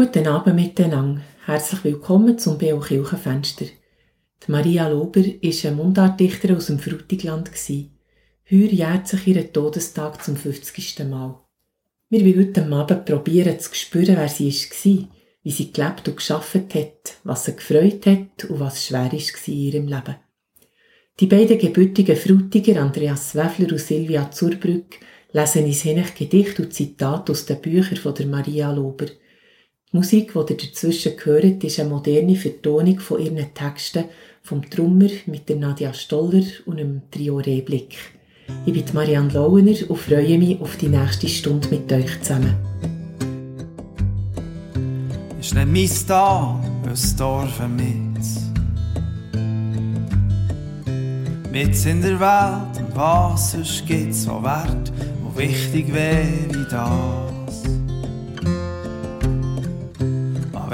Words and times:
Guten 0.00 0.28
Abend 0.28 0.54
miteinander. 0.54 1.22
Herzlich 1.44 1.82
willkommen 1.82 2.38
zum 2.38 2.56
B.O. 2.56 2.78
Kirchenfenster. 2.78 3.64
Die 3.64 4.52
Maria 4.52 4.86
Lober 4.86 5.20
war 5.20 5.64
eine 5.64 5.76
Mundartdichterin 5.76 6.54
aus 6.54 6.66
dem 6.66 6.78
Frutigland. 6.78 7.50
Heuer 7.68 7.88
jährt 8.48 9.08
sich 9.08 9.26
ihr 9.26 9.52
Todestag 9.52 10.22
zum 10.22 10.36
50. 10.36 11.00
Mal. 11.00 11.40
Wir 12.10 12.20
wollen 12.20 12.38
heute 12.38 12.72
Abend 12.72 13.06
probieren 13.06 13.58
zu 13.58 13.74
spüren, 13.74 14.16
wer 14.16 14.28
sie 14.28 14.52
war, 14.52 15.08
wie 15.42 15.50
sie 15.50 15.72
gelebt 15.72 16.06
und 16.06 16.16
geschafft 16.16 16.76
hat, 16.76 17.16
was 17.24 17.46
sie 17.46 17.56
gefreut 17.56 18.06
hat 18.06 18.44
und 18.48 18.60
was 18.60 18.86
schwer 18.86 19.10
war 19.10 19.48
in 19.48 19.52
ihrem 19.52 19.88
Leben. 19.88 20.14
Die 21.18 21.26
beiden 21.26 21.58
gebürtigen 21.58 22.16
Frutiger, 22.16 22.80
Andreas 22.82 23.34
Weffler 23.34 23.72
und 23.72 23.80
Silvia 23.80 24.30
Zurbrück, 24.30 25.00
lesen 25.32 25.64
uns 25.64 25.82
hinein 25.82 26.06
Gedichte 26.16 26.62
und 26.62 26.72
Zitate 26.72 27.32
aus 27.32 27.46
den 27.46 27.60
Büchern 27.60 27.96
von 27.96 28.14
der 28.14 28.26
Maria 28.28 28.70
Lober. 28.70 29.06
Die 29.90 29.96
Musik, 29.96 30.34
die 30.34 30.52
ihr 30.52 30.56
dazwischen 30.58 31.12
hört, 31.24 31.64
ist 31.64 31.80
eine 31.80 31.88
moderne 31.88 32.36
Vertonung 32.36 33.00
von 33.00 33.22
ihren 33.22 33.54
Texten 33.54 34.04
vom 34.42 34.68
Trummer 34.68 35.08
mit 35.24 35.48
der 35.48 35.56
Nadia 35.56 35.94
Stoller 35.94 36.44
und 36.66 36.76
dem 36.76 37.00
Trio 37.10 37.38
Rehblick. 37.38 37.96
Ich 38.66 38.74
bin 38.74 38.84
Marianne 38.92 39.32
Lauener 39.32 39.76
und 39.88 39.98
freue 39.98 40.36
mich 40.36 40.60
auf 40.60 40.76
die 40.76 40.88
nächste 40.88 41.26
Stunde 41.26 41.68
mit 41.68 41.90
euch 41.90 42.20
zusammen. 42.20 42.54
Ist 45.40 45.54
nicht 45.54 45.66
mein 45.66 46.06
Tag, 46.06 46.62
ein 46.84 47.16
Dorf 47.16 47.58
mit. 47.68 48.18
Mit 51.50 51.86
in 51.86 52.02
der 52.02 52.20
Welt 52.20 52.78
und 52.78 52.94
was 52.94 53.54
es 53.54 53.82
gibt, 53.86 54.14
so 54.14 54.42
wert 54.42 54.92
und 55.24 55.38
wichtig 55.38 55.94
wäre 55.94 56.66
das. 56.70 57.77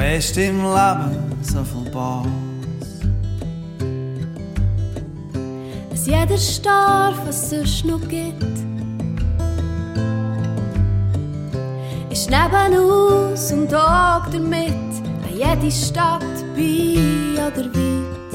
Weisst 0.04 0.36
im 0.36 0.58
Leben 0.58 1.32
so 1.40 1.64
viel 1.64 1.86
Spaß. 1.86 2.26
dass 5.90 6.06
jeder 6.06 6.36
starb, 6.36 7.14
was 7.26 7.48
sonst 7.48 7.86
noch 7.86 8.06
gibt. 8.06 8.42
Ist 12.10 12.28
nebenaus 12.28 13.50
und 13.52 13.74
auch 13.74 14.26
damit 14.30 14.68
an 14.68 15.32
jede 15.32 15.72
Stadt, 15.72 16.20
bei 16.54 16.98
oder 17.46 17.64
weit. 17.74 18.32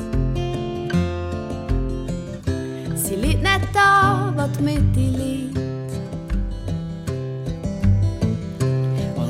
Sie 2.95 3.15
liegt 3.15 3.43
nicht 3.43 3.67
da, 3.75 4.33
wo 4.35 4.47
die 4.57 4.63
Mitte 4.63 4.99
liegt. 4.99 5.68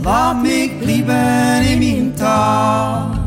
Lass 0.04 0.36
mich 0.42 0.72
bleiben 0.80 1.64
in 1.66 1.80
meinem 1.80 2.16
Tag. 2.16 3.20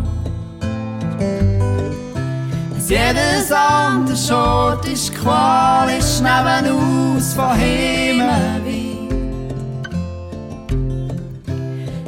Dass 2.75 2.89
jedes 2.89 3.53
andere 3.53 4.17
Schort 4.17 4.89
ist 4.89 5.15
Qual, 5.15 5.89
ist 5.97 6.23
nebenaus 6.23 7.35
von 7.35 7.55
Himmel 7.55 8.65
weit. 8.65 9.13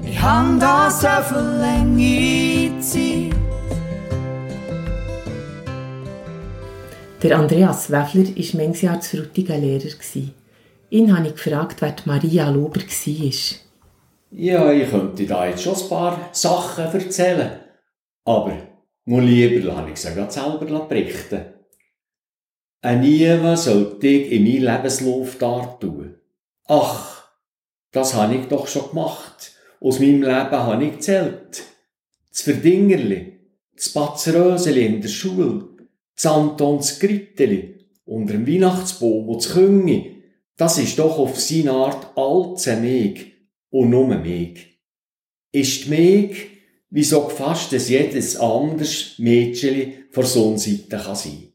Ich 0.05 0.21
hab 0.21 0.59
da 0.59 0.91
so 0.91 1.09
viel 1.29 1.39
lange 1.61 2.81
Zeit. 2.81 3.35
Der 7.23 7.39
Andreas 7.39 7.91
Weffler 7.91 8.25
war 8.25 8.61
manches 8.61 8.83
Jahr 8.83 9.01
zu 9.01 9.19
Frutigen 9.19 9.61
Lehrer. 9.61 9.89
Ihn 10.91 11.17
habe 11.17 11.29
ich 11.29 11.35
gefragt, 11.35 11.77
wer 11.81 11.95
Maria 12.07 12.51
Lober 12.51 12.81
war. 12.81 13.64
Ja, 14.37 14.73
ich 14.73 14.91
könnte 14.91 15.27
da 15.27 15.47
jetzt 15.47 15.63
schon 15.63 15.77
ein 15.77 15.89
paar 15.89 16.31
Sachen 16.33 16.87
erzählen. 16.87 17.61
Aber 18.25 18.57
nur 19.05 19.23
lieber 19.23 19.65
lasse 19.67 20.09
ich 20.09 20.15
gerade 20.15 20.33
selber 20.33 20.87
berichten. 20.89 21.55
Ein 22.81 23.01
Niemand 23.03 23.61
sollte 23.61 24.09
ich 24.09 24.33
in 24.33 24.43
meinen 24.43 24.75
Lebenslauf 24.75 25.39
dartun. 25.39 26.17
Ach, 26.67 27.29
das 27.93 28.15
habe 28.15 28.35
ich 28.35 28.47
doch 28.47 28.67
schon 28.67 28.89
gemacht. 28.89 29.53
Aus 29.81 30.01
meinem 30.01 30.23
Leben 30.23 30.51
habe 30.51 30.85
ich 30.85 30.93
gezählt. 30.95 31.63
Das 32.29 32.41
Verdingerli, 32.41 33.39
das 33.77 33.91
Batzeröseli 33.91 34.85
in 34.85 35.01
der 35.01 35.09
Schule, 35.09 35.69
das 36.17 36.27
Antons 36.27 36.99
Gritteli, 36.99 37.87
unter 38.05 38.33
dem 38.33 38.49
Weihnachtsbaum 38.49 39.29
und 39.29 39.45
das 39.45 39.53
Küngi, 39.53 40.25
das 40.57 40.79
ist 40.79 40.99
doch 40.99 41.21
auf 41.21 41.39
seine 41.41 41.71
Art 41.71 42.17
allze 42.17 42.77
Meg 42.77 43.34
und 43.75 43.91
nur 43.91 44.07
Meg. 44.07 44.79
Ist 45.51 45.87
die 45.87 45.91
Meg, 45.91 46.51
wie 46.91 47.03
so 47.03 47.29
fast 47.29 47.73
es 47.73 47.89
jedes 47.89 48.37
anderes 48.37 49.19
Mädchen 49.19 50.07
vor 50.13 50.25
Sonnenseite 50.25 50.97
kann 50.97 51.17
sein. 51.17 51.53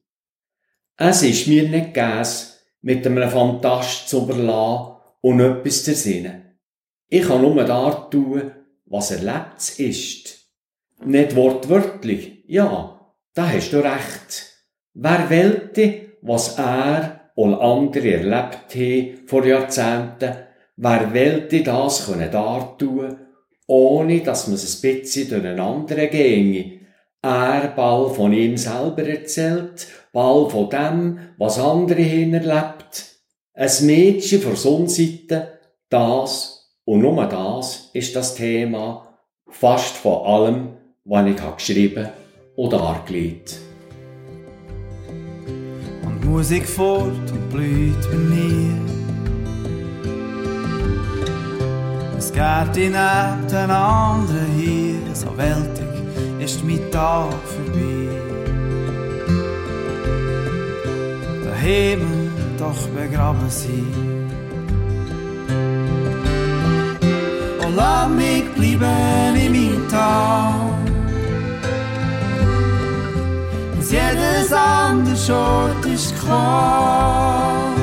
Es 0.98 1.24
ist 1.24 1.48
mir 1.48 1.70
nicht 1.70 1.94
gegessen, 1.94 2.58
mit 2.82 3.08
einem 3.08 3.30
Fantast 3.30 4.10
zu 4.10 4.24
überlassen 4.24 4.96
und 5.22 5.40
etwas 5.40 5.86
zu 5.86 5.92
ersinnen. 5.92 6.60
Ich 7.08 7.26
kann 7.26 7.42
nur 7.42 7.64
da 7.64 7.90
tun, 8.12 8.52
was 8.86 9.12
erlebt 9.12 9.80
ist. 9.80 10.40
Nicht 11.06 11.38
wortwörtlich, 11.38 12.44
ja, 12.48 13.14
da 13.34 13.50
hast 13.50 13.72
du 13.72 13.78
recht. 13.78 14.58
Wer 14.94 15.30
wollte, 15.30 16.18
was 16.22 16.58
er 16.58 17.32
und 17.36 17.54
andere 17.54 18.12
erlebt 18.12 18.76
haben 18.76 19.26
vor 19.26 19.46
Jahrzehnten, 19.46 20.49
wer 20.82 21.14
wollte 21.14 21.62
das 21.62 22.06
können 22.06 22.32
dartun, 22.32 23.18
ohne 23.68 24.22
dass 24.22 24.48
man 24.48 24.56
es 24.56 24.76
ein 24.76 24.82
bisschen 24.82 25.30
durcheinander 25.30 26.08
ginge. 26.08 26.80
Er 27.22 27.74
bald 27.76 28.16
von 28.16 28.32
ihm 28.32 28.56
selber 28.56 29.04
erzählt, 29.04 29.88
bald 30.14 30.52
von 30.52 30.70
dem, 30.70 31.20
was 31.38 31.60
andere 31.60 32.02
hin 32.02 32.34
erlebt. 32.34 33.18
Ein 33.54 33.72
Mädchen 33.82 34.42
vor 34.42 34.56
Sonnenseite, 34.56 35.60
das 35.90 36.74
und 36.86 37.02
nur 37.02 37.26
das 37.26 37.90
ist 37.94 38.16
das 38.16 38.36
Thema, 38.36 39.20
fast 39.50 39.98
von 39.98 40.26
allem, 40.26 40.70
was 41.04 41.28
ich 41.28 41.56
geschrieben 41.58 42.08
oder 42.56 42.78
dargelegt. 42.78 43.58
Und 46.06 46.24
Musik 46.24 46.66
fort 46.66 47.32
und 47.32 47.50
blüht 47.50 48.02
bei 48.10 48.18
mir. 48.18 48.99
Den 52.40 52.96
anderen 52.96 54.46
hier, 54.56 55.14
so 55.14 55.36
weltig 55.36 55.90
ist 56.40 56.64
mein 56.64 56.80
Tag 56.90 57.34
vorbei. 57.46 58.08
Himmel 61.60 62.32
doch 62.58 62.88
begraben 62.96 63.50
sein. 63.50 64.32
Und 67.66 67.76
lass 67.76 68.10
mich 68.10 68.46
bleiben 68.56 69.36
in 69.36 69.52
meinem 69.52 69.90
Tag. 69.90 70.54
Dass 73.76 73.92
jedes 73.92 74.54
andere 74.54 75.18
Schort 75.18 75.86
ist 75.86 76.18
klar. 76.22 77.74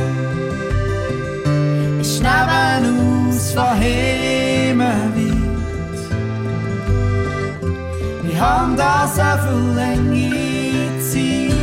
Ist 2.00 2.22
nebenaus 2.22 3.52
von 3.52 3.74
Himmel 3.74 4.15
Ich 8.36 8.42
hab 8.42 8.76
da 8.76 9.08
so 9.08 9.22
viel 9.48 9.74
lange 9.74 10.30
Zeit. 11.00 11.54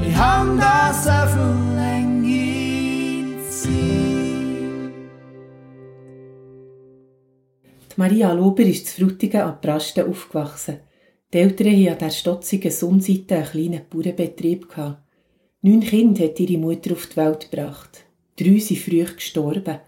Ich 0.00 0.16
hab 0.16 0.58
da 0.58 0.94
so 0.94 1.18
viel 1.34 1.76
lange 1.76 3.36
Zeit. 3.50 3.70
Die 7.90 7.96
Maria 7.96 8.32
Lober 8.32 8.62
ist 8.62 8.86
zu 8.86 9.02
Frutigen 9.02 9.42
an 9.42 9.60
Prasten 9.60 10.08
aufgewachsen. 10.08 10.78
Die 11.30 11.38
Eltern 11.40 11.66
hatten 11.66 11.88
an 11.88 11.98
der 11.98 12.10
stotzigen 12.10 12.70
Sonnenseite 12.70 13.36
einen 13.36 13.44
kleinen 13.44 13.82
Bauernbetrieb. 13.90 14.68
Neun 15.60 15.80
Kinder 15.80 16.24
hat 16.24 16.40
ihre 16.40 16.56
Mutter 16.56 16.92
auf 16.92 17.08
die 17.08 17.16
Welt 17.18 17.50
gebracht. 17.50 18.06
Drei 18.38 18.58
sind 18.58 18.78
früh 18.78 19.04
gestorben. 19.04 19.80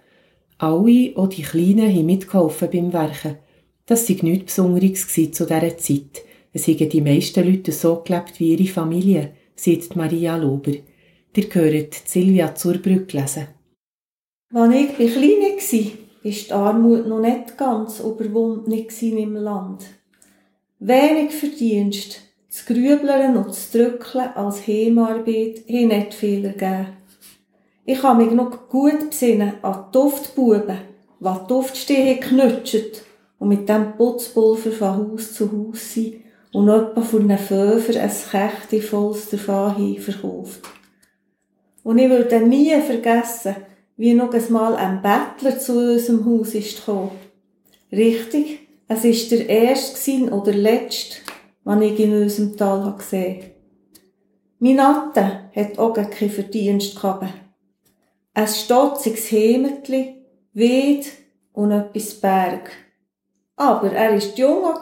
Alle, 0.59 1.13
auch 1.17 1.29
die 1.29 1.41
Kleinen, 1.41 1.89
haben 1.89 2.05
mitgeholfen 2.05 2.69
beim 2.71 2.93
Werken. 2.93 3.39
Das 3.87 4.09
war 4.09 4.17
nichts 4.23 4.57
Besonderes 4.57 5.09
zu 5.09 5.27
dieser 5.27 5.77
Zeit. 5.77 6.23
Es 6.55 6.67
haben 6.67 6.89
die 6.89 7.03
meisten 7.03 7.45
Leute 7.45 7.71
so 7.71 7.97
gelebt 8.03 8.41
wie 8.41 8.55
ihre 8.55 8.73
Familie, 8.73 9.33
sagt 9.57 9.95
Maria 9.95 10.37
Lober. 10.37 10.73
Ihr 11.37 11.55
hört 11.55 11.95
Silvia 11.95 12.55
Zurbrück 12.55 13.13
lesen. 13.13 13.49
Als 14.55 14.75
ich 14.75 14.95
klein 14.95 15.09
war, 15.11 15.91
war 16.25 16.33
die 16.33 16.53
Armut 16.53 17.07
noch 17.09 17.21
nicht 17.21 17.59
ganz 17.59 18.01
überwunden 18.01 18.87
im 19.19 19.35
Land. 19.35 19.85
Wenig 20.79 21.33
Verdienst, 21.33 22.23
das 22.49 22.65
Grübeln 22.65 23.37
und 23.37 23.49
das 23.49 23.71
Drückeln 23.71 24.31
als 24.35 24.67
Heimarbeit 24.67 25.65
haben 25.69 25.89
nicht 25.89 26.15
viel 26.15 26.47
ergeben. 26.47 26.97
Ich 27.85 28.01
kann 28.01 28.17
mich 28.17 28.31
noch 28.31 28.69
gut 28.71 29.11
besinnen 29.11 29.55
an 29.61 29.87
die 29.89 29.93
Duftbuben, 29.99 30.79
was 31.21 31.43
die 31.43 31.49
Duftstehe 31.49 32.17
knutscht 32.17 33.04
und 33.45 33.51
mit 33.51 33.69
dem 33.69 33.95
Putzpulver 33.99 34.73
von 34.73 34.97
Haus 34.97 35.35
zu 35.35 35.53
Haus 35.53 35.93
sind 35.93 36.15
und 36.51 36.71
etwa 36.71 37.03
von 37.03 37.31
einem 37.31 37.37
Föfer 37.37 38.01
ein 38.01 38.11
Kächte 38.11 38.81
volles 38.81 39.29
davon 39.29 39.99
verkauft. 39.99 40.63
Und 41.83 41.99
ich 41.99 42.09
würde 42.09 42.41
nie 42.41 42.75
vergessen, 42.81 43.57
wie 43.99 44.15
noch 44.15 44.33
einmal 44.33 44.77
ein 44.77 45.03
Bettler 45.03 45.59
zu 45.59 45.93
unserem 45.93 46.25
Haus 46.25 46.55
ist 46.55 46.79
gekommen. 46.79 47.11
Richtig, 47.93 48.61
es 48.89 49.05
ist 49.05 49.31
der 49.31 49.47
erste 49.47 50.31
oder 50.31 50.53
letzte, 50.53 51.17
den 51.67 51.83
ich 51.83 52.01
in 52.01 52.15
unserem 52.15 52.57
Tal 52.57 52.95
gesehen 52.97 53.43
habe. 53.43 53.51
Mein 54.59 54.81
Atte 54.81 55.51
hat 55.55 55.79
auch 55.79 55.93
keinen 55.93 56.31
Verdienst 56.31 56.97
gehabt. 56.97 57.27
Ein 58.33 58.49
stotziges 58.49 59.31
Hemetli, 59.31 60.25
Weid 60.55 61.05
und 61.53 61.73
etwas 61.73 62.15
Berg. 62.15 62.71
Aber 63.57 63.93
er 63.93 64.13
war 64.13 64.37
jung, 64.37 64.75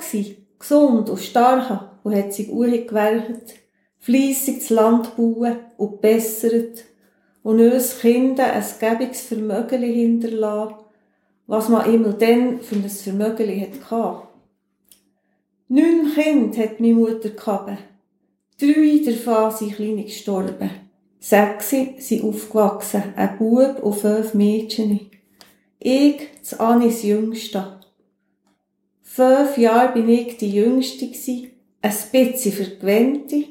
gesund 0.59 1.11
und 1.11 1.21
stark 1.21 1.99
und 2.03 2.17
hat 2.17 2.33
sich 2.33 2.49
gewerkt, 2.49 3.55
fleissig 3.99 4.61
das 4.61 4.71
Land 4.71 5.17
bauen 5.17 5.57
und 5.77 6.01
bessert 6.01 6.85
und 7.43 7.61
uns 7.61 8.01
Kinder 8.01 8.53
ein 8.53 8.65
gäbiges 8.79 9.23
Vermögen 9.23 9.83
hinterlassen, 9.83 10.77
was 11.47 11.69
man 11.69 11.93
immer 11.93 12.13
dann 12.13 12.61
für 12.61 12.77
ein 12.77 12.89
Vermögen 12.89 13.73
hatte. 13.91 14.29
Neun 15.69 16.13
Kinder 16.15 16.63
hat 16.63 16.81
meine 16.81 16.95
Mutter 16.95 17.31
gehabt. 17.31 17.79
Drei 18.61 19.03
davon 19.05 19.51
sind 19.51 19.77
klein 19.77 20.05
gestorben. 20.05 20.71
Sechs 21.19 21.71
sind 21.71 22.25
aufgewachsen, 22.25 23.15
ein 23.17 23.39
Bub 23.39 23.83
und 23.83 23.95
fünf 23.95 24.35
Mädchen. 24.35 25.11
Ich, 25.79 26.29
das 26.41 26.59
Anis 26.59 27.03
Jüngste. 27.03 27.81
Fünf 29.15 29.59
Jahre 29.59 29.93
bin 29.93 30.09
ich 30.09 30.39
die 30.39 30.53
Jüngste 30.53 31.05
ein 31.83 31.95
bisschen 32.11 32.53
vergewöhnte. 32.53 33.45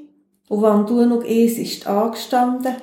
Und 0.50 0.64
wenn 0.64 0.88
du 0.88 1.06
noch 1.06 1.24
eins 1.24 1.60
ist 1.60 1.86
angestanden, 1.86 2.78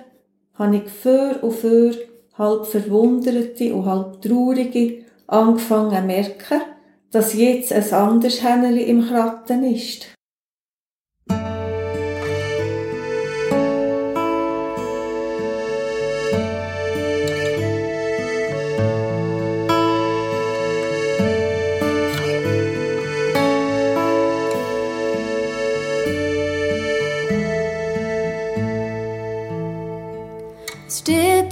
habe 0.54 0.76
ich 0.76 0.88
für 0.88 1.42
und 1.42 1.54
für 1.54 1.96
halb 2.34 2.66
verwunderte 2.66 3.74
und 3.74 3.84
halb 3.84 4.22
traurige 4.22 5.06
angefangen 5.26 6.02
zu 6.02 6.06
merken, 6.06 6.60
dass 7.10 7.34
jetzt 7.34 7.72
ein 7.72 7.92
anderes 7.92 8.44
Hähneli 8.44 8.84
im 8.84 9.04
Kratten 9.08 9.64
ist. 9.64 10.06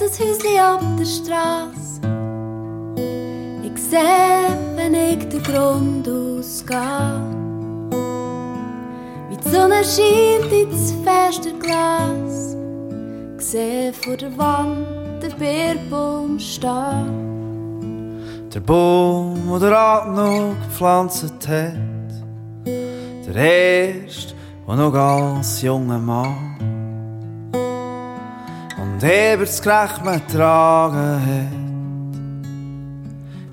Das 0.06 0.20
Häuschen 0.20 0.58
ab 0.60 0.82
der 0.98 1.04
Straße. 1.04 2.00
Ich 3.64 3.78
seh, 3.82 3.96
wenn 4.76 4.94
ich 4.94 5.28
den 5.28 5.42
Grund 5.42 6.08
ausgehe, 6.08 7.20
wie 9.28 9.36
die 9.36 9.48
Sonne 9.48 9.82
scheint 9.84 10.52
ins 10.52 10.94
Fensterglas. 11.04 12.56
Ich 13.38 13.44
seh 13.44 13.92
vor 13.92 14.16
der 14.16 14.36
Wand 14.38 15.22
der 15.22 15.30
Bierbaum 15.30 16.38
stehen. 16.38 17.24
Der 18.54 18.60
Baum, 18.60 19.58
der 19.60 19.70
der 19.70 20.06
noch 20.06 20.54
gepflanzt 20.62 21.24
hat, 21.48 21.74
der 22.64 23.36
erste, 23.36 24.34
der 24.66 24.76
noch 24.76 24.94
als 24.94 25.62
junger 25.62 25.98
Mann 25.98 26.75
und 28.96 29.04
Ebersgerecht 29.04 30.02
man 30.02 30.26
tragen 30.26 31.52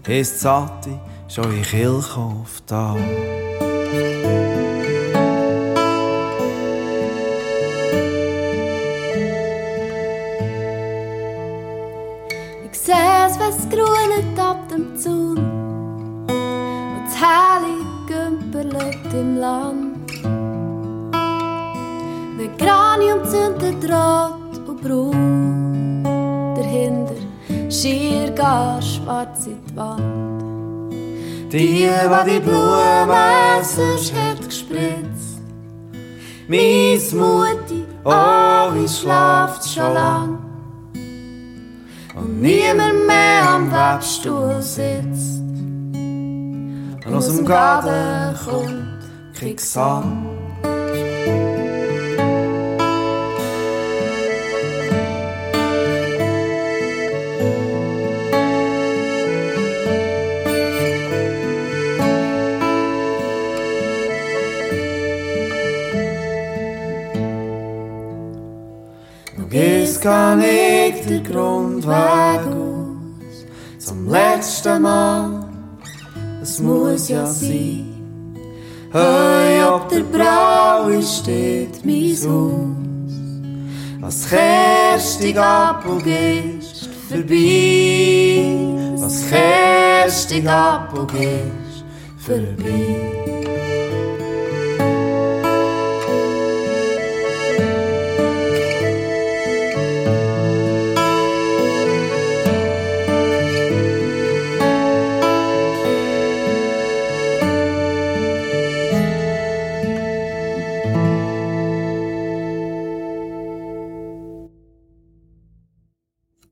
hat, 0.01 0.09
ist 0.09 0.39
Sati 0.39 0.97
schon 1.27 1.51
in 1.51 1.63
Kirchhof 1.63 2.61
da. 2.65 2.95
Ich 12.71 12.79
seh's, 12.79 13.37
wenn's 13.37 13.69
grünet 13.69 14.39
ab 14.39 14.69
dem 14.69 14.95
Zaun 14.97 15.37
und 16.29 17.03
das 17.05 17.19
heilige 17.19 17.83
Gümper 18.07 18.63
liegt 18.63 19.13
im 19.13 19.35
Land. 19.35 20.09
Wenn 22.37 22.57
Granium 22.57 23.25
zündet 23.25 23.91
rot 23.91 24.42
braun. 24.83 26.03
Dahinter 26.55 27.15
schier 27.69 28.31
gar 28.31 28.81
schwarz 28.81 29.47
in 29.47 29.59
die 29.65 29.75
Wand. 29.75 30.91
Die, 31.51 31.87
die 31.87 32.31
die 32.31 32.39
Blumen 32.39 33.63
sonst 33.63 34.13
hat 34.13 34.43
gespritzt. 34.43 35.41
Mies 36.47 37.13
Mutti, 37.13 37.85
oh, 38.03 38.73
wie 38.73 38.87
schlaft 38.87 39.67
schon 39.69 39.93
lang. 39.93 40.39
Und 42.15 42.41
niemand 42.41 43.07
mehr 43.07 43.49
am 43.49 43.71
Webstuhl 43.71 44.61
sitzt. 44.61 45.41
Und 47.05 47.13
aus 47.13 47.27
dem 47.27 47.45
Garten 47.45 48.35
kommt 48.45 48.99
Kriegssand. 49.33 50.42
Kann 70.03 70.41
ich 70.41 71.05
den 71.05 71.23
Grundweg 71.23 72.41
aus. 72.45 73.45
Zum 73.79 74.09
letzten 74.09 74.81
Mal, 74.81 75.45
es 76.41 76.59
muss 76.59 77.07
ja 77.07 77.25
sein. 77.25 77.87
Hey, 78.91 79.63
ob 79.63 79.87
der 79.87 80.01
Braue 80.01 81.01
steht 81.01 81.85
mein 81.85 82.17
Haus. 82.29 83.11
Was 84.01 84.29
kerstig 84.29 85.37
ab 85.37 85.85
und 85.87 86.03
gehst 86.03 86.89
vorbei. 87.07 88.43
Was 88.97 89.29
kerstig 89.29 90.47
ab 90.49 90.93
und 90.97 91.11
gehst 91.13 91.85
vorbei. 92.17 93.32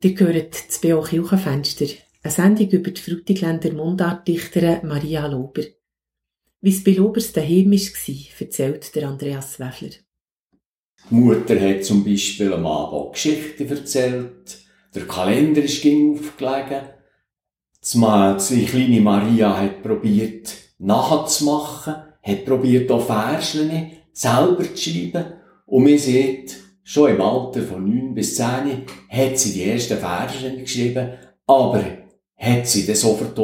Ihr 0.03 0.15
gehört 0.15 0.67
das 0.67 0.79
B.O. 0.79 1.03
Kirchenfenster, 1.03 1.85
eine 2.23 2.31
Sendung 2.33 2.69
über 2.69 2.89
die 2.89 3.01
Frutigländer 3.01 3.71
Mundartdichterin 3.71 4.87
Maria 4.87 5.27
Lober. 5.27 5.61
Wie 6.59 6.71
es 6.71 6.83
bei 6.83 6.93
Lobers 6.93 7.31
daheim 7.33 7.71
war, 7.71 8.39
erzählt 8.39 8.95
der 8.95 9.07
Andreas 9.07 9.59
Weffler. 9.59 9.91
Die 11.09 11.15
Mutter 11.15 11.59
hat 11.59 11.85
zum 11.85 12.03
Beispiel 12.03 12.51
am 12.51 12.65
Abend 12.65 13.13
Geschichten 13.13 13.67
erzählt, 13.69 14.59
der 14.95 15.05
Kalender 15.05 15.61
ist 15.61 15.85
aufgelegen, 15.85 16.81
die 18.49 18.65
kleine 18.65 19.01
Maria 19.01 19.55
hat 19.55 19.83
probiert 19.83 20.51
nachzumachen, 20.79 21.95
hat 22.23 22.45
probiert 22.45 22.89
auch 22.89 23.05
Verschen 23.05 23.91
selber 24.13 24.63
zu 24.73 24.89
schreiben 24.89 25.33
und 25.67 25.83
man 25.83 25.97
sieht, 25.97 26.60
Schon 26.83 27.11
im 27.11 27.21
Alter 27.21 27.61
von 27.61 27.85
neun 27.85 28.13
bis 28.13 28.35
zehn 28.35 28.85
hat 29.09 29.37
sie 29.37 29.53
die 29.53 29.65
ersten 29.65 29.97
Verse 29.97 30.57
geschrieben, 30.57 31.11
aber 31.45 31.83
hat 32.35 32.67
sie 32.67 32.85
dann 32.85 32.95
sofort 32.95 33.37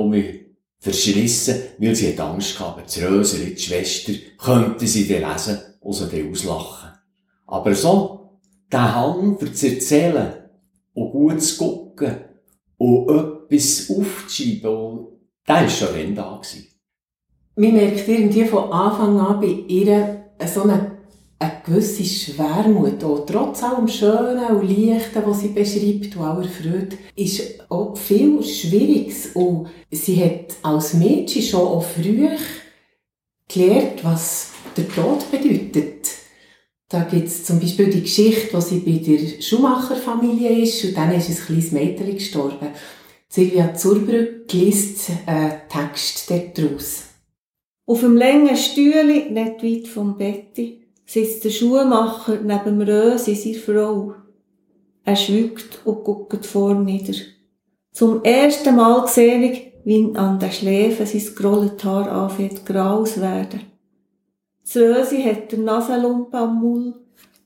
verschrissen, 0.79 1.55
weil 1.77 1.95
sie 1.95 2.11
hat 2.11 2.19
Angst 2.19 2.57
gehabt, 2.57 2.95
die 2.95 3.03
Röseli, 3.03 3.53
die 3.53 3.61
Schwester, 3.61 4.13
könnte 4.37 4.87
sie 4.87 5.07
dann 5.07 5.31
lesen 5.31 5.59
und 5.79 5.93
sie 5.93 6.07
dann 6.09 6.31
auslachen. 6.31 6.89
Aber 7.45 7.73
so, 7.73 8.39
der 8.71 8.95
Hang 8.95 9.37
für 9.39 9.51
zu 9.51 9.73
erzählen 9.73 10.33
und 10.93 11.11
gut 11.11 11.41
zu 11.41 11.57
gucken 11.57 12.15
und 12.77 13.09
etwas 13.09 13.89
aufzuschreiben, 13.89 15.07
der 15.47 15.55
war 15.55 15.69
schon 15.69 15.87
dann 15.93 16.15
da. 16.15 16.41
Gewesen. 16.41 16.67
Man 17.55 17.73
merkt 17.73 18.07
irgendwie 18.07 18.45
von 18.45 18.71
Anfang 18.71 19.19
an 19.19 19.39
bei 19.39 19.47
ihr 19.47 20.25
so 20.45 20.63
eine, 20.63 20.96
eine 21.39 21.61
gewisse 21.65 22.03
Schwermut, 22.03 23.03
auch 23.03 23.25
trotz 23.25 23.63
allem 23.63 23.87
Schönen 23.87 24.45
und 24.45 24.69
Leichten, 24.69 25.23
was 25.25 25.41
sie 25.41 25.49
beschreibt 25.49 26.15
und 26.15 26.23
aller 26.23 26.47
Freude, 26.47 26.97
ist 27.15 27.69
auch 27.69 27.95
viel 27.95 28.41
Schwieriges. 28.43 29.27
Und 29.35 29.67
sie 29.91 30.23
hat 30.23 30.55
als 30.63 30.93
Mädchen 30.95 31.43
schon 31.43 31.61
auch 31.61 31.83
früh 31.83 32.27
gelernt, 33.47 34.03
was 34.03 34.51
der 34.75 34.87
Tod 34.89 35.29
bedeutet. 35.31 36.09
Da 36.89 37.01
gibt 37.01 37.27
es 37.27 37.43
zum 37.43 37.59
Beispiel 37.59 37.89
die 37.89 38.01
Geschichte, 38.01 38.55
wo 38.55 38.61
sie 38.61 38.79
bei 38.79 38.93
der 38.93 39.41
Schumacher-Familie 39.41 40.61
ist 40.63 40.85
und 40.85 40.95
dann 40.95 41.13
ist 41.13 41.29
ein 41.29 41.45
kleines 41.45 41.71
Mädchen 41.71 42.15
gestorben. 42.15 42.69
Silvia 43.27 43.73
Zurbrück 43.75 44.51
liest 44.53 45.11
einen 45.25 45.61
Text 45.69 46.31
daraus. 46.31 47.03
Auf 47.85 47.99
dem 47.99 48.15
langen 48.15 48.55
Stühle, 48.55 49.29
nicht 49.29 49.63
weit 49.63 49.87
vom 49.87 50.17
Bett, 50.17 50.57
sitzt 51.07 51.45
der 51.45 51.49
Schuhmacher 51.49 52.39
neben 52.41 52.79
dem 52.79 52.81
Rösi, 52.81 53.33
seiner 53.33 53.55
Frau. 53.57 54.13
Er 55.03 55.15
schweigt 55.15 55.79
und 55.85 56.03
guckt 56.03 56.45
vor 56.45 56.75
nieder. 56.75 57.17
Zum 57.93 58.23
ersten 58.23 58.75
Mal 58.75 59.07
sehe 59.07 59.51
ich, 59.51 59.71
wie 59.85 60.13
an 60.15 60.37
den 60.37 60.51
Schläfen 60.51 61.05
sein 61.05 61.33
gerollt 61.35 61.83
Haar 61.83 62.11
anfängt 62.11 62.65
grau 62.65 63.05
zu 63.05 63.21
werden. 63.21 63.61
Das 64.61 64.75
Rösi 64.75 65.23
hat 65.23 65.53
den 65.53 65.63
Nasenlumpen 65.63 66.37
am 66.37 66.61
Maul, 66.61 66.93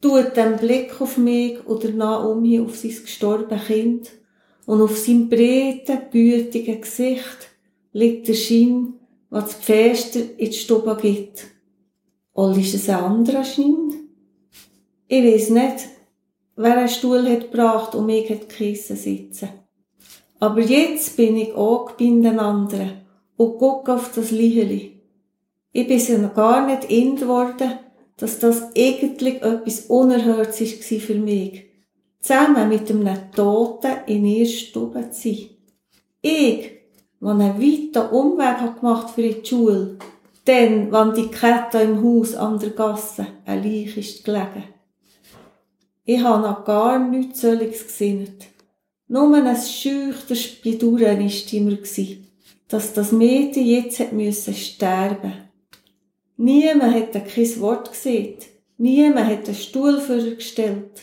tut 0.01 0.35
den 0.35 0.57
Blick 0.57 0.99
auf 0.99 1.17
mich 1.17 1.63
oder 1.67 1.91
nah 1.91 2.17
umhin 2.17 2.65
auf 2.65 2.75
sein 2.75 2.97
gestorbenes 2.99 3.67
Kind 3.67 4.11
und 4.65 4.81
auf 4.81 4.97
seinem 4.97 5.29
breiten, 5.29 5.99
gütigen 6.11 6.81
Gesicht 6.81 7.51
liegt 7.93 8.27
der 8.27 8.33
Schein, 8.33 8.93
was 9.29 9.49
die 9.49 9.63
Pfester 9.63 10.19
in 10.37 10.49
die 10.49 10.53
Stube 10.53 10.97
gibt. 10.99 11.50
Oder 12.33 12.57
ist 12.57 12.73
es 12.73 12.89
ein 12.89 12.95
anderer 12.95 13.43
Schein? 13.43 13.93
Ich 15.07 15.23
weiß 15.23 15.49
nicht, 15.49 15.89
wer 16.55 16.77
einen 16.77 16.89
Stuhl 16.89 17.29
hat 17.29 17.51
gebracht 17.51 17.95
und 17.95 18.05
mich 18.05 18.29
hat 18.29 18.47
gekissen 18.49 18.95
sitzen. 18.95 19.49
Aber 20.39 20.61
jetzt 20.61 21.17
bin 21.17 21.37
ich 21.37 21.53
auch 21.53 21.91
bei 21.91 22.05
den 22.05 22.39
anderen 22.39 23.01
und 23.37 23.57
gucke 23.57 23.93
auf 23.93 24.11
das 24.15 24.31
Licheli. 24.31 25.01
Ich 25.73 25.87
bin 25.87 26.21
noch 26.21 26.33
gar 26.33 26.65
nicht 26.65 26.89
in 26.89 27.15
geworden, 27.15 27.73
dass 28.17 28.39
das 28.39 28.63
eigentlich 28.75 29.41
etwas 29.41 29.81
Unerhörtes 29.87 30.91
war 30.91 30.99
für 30.99 31.15
mich. 31.15 31.65
Zusammen 32.19 32.69
mit 32.69 32.89
einem 32.89 33.31
Toten 33.35 33.91
in 34.05 34.25
ihrer 34.25 34.49
Stube 34.49 35.09
zu 35.11 35.29
sein. 35.29 35.49
Ich, 36.21 36.71
der 37.19 37.29
einen 37.29 37.61
weiten 37.61 38.13
Umweg 38.13 38.79
gemacht 38.79 39.09
für 39.09 39.23
die 39.23 39.45
Schule, 39.45 39.97
dann, 40.45 40.91
wenn 40.91 41.13
die 41.13 41.27
Kette 41.27 41.79
im 41.79 42.03
Haus 42.03 42.35
an 42.35 42.59
der 42.59 42.71
Gasse 42.71 43.27
ein 43.45 43.63
Leich 43.63 43.97
ist 43.97 44.23
gelegen. 44.23 44.63
Ich 46.03 46.21
habe 46.21 46.41
noch 46.41 46.65
gar 46.65 46.97
nichts 46.97 47.39
Zölliges 47.39 47.85
gesinnet. 47.85 48.47
Nur 49.07 49.35
ein 49.35 49.57
schüchter 49.57 50.35
Spiduren 50.35 51.19
war 51.19 51.53
immer, 51.53 51.77
dass 52.67 52.93
das 52.93 53.11
Mädchen 53.11 53.65
jetzt 53.65 53.99
hat 53.99 54.55
sterben 54.55 55.33
Niemand 56.37 56.95
hat 56.95 57.13
kein 57.13 57.59
Wort 57.59 57.91
gesehen. 57.91 58.37
Niemand 58.77 59.27
hat 59.27 59.45
einen 59.45 59.55
Stuhl 59.55 59.99
für 59.99 60.17
ihr 60.17 60.35
gestellt. 60.35 61.01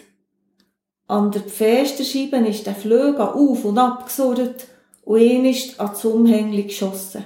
An 1.06 1.30
der 1.30 1.42
Pfesterscheibe 1.42 2.38
ist 2.38 2.66
der 2.66 2.74
Flögel 2.74 3.20
auf 3.20 3.64
und 3.64 3.78
ab 3.78 4.06
gesurrt 4.06 4.66
und 5.04 5.20
ihn 5.20 5.44
ist 5.44 5.78
an 5.78 5.90
das 5.90 6.04
Umhängli 6.04 6.64
geschossen. 6.64 7.24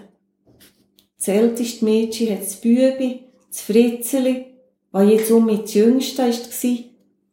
Das 1.25 1.29
älteste 1.29 1.85
Mädchen 1.85 2.33
hat 2.33 2.43
das 2.43 2.57
Bübi, 2.57 3.21
das 3.49 3.61
Fritzeli, 3.61 4.47
was 4.91 5.09
jetzt 5.09 5.31
um 5.31 5.47
mit 5.47 5.63
das 5.63 5.75
Jüngste 5.75 6.25
war, 6.25 6.79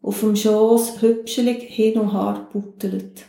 auf 0.03 0.19
dem 0.19 0.36
Schoss 0.36 1.01
hübschelig 1.01 1.63
hin 1.63 1.98
und 1.98 2.13
her 2.13 2.48
buttelt. 2.53 3.25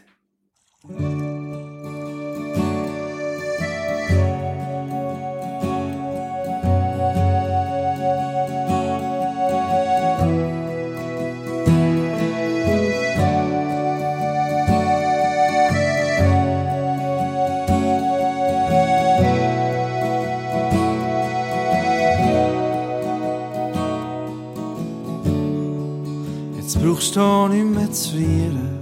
Brauchst 27.12 27.16
du 27.16 27.48
nicht 27.48 27.74
mehr 27.74 27.90
zu 27.90 28.10
frieren. 28.10 28.78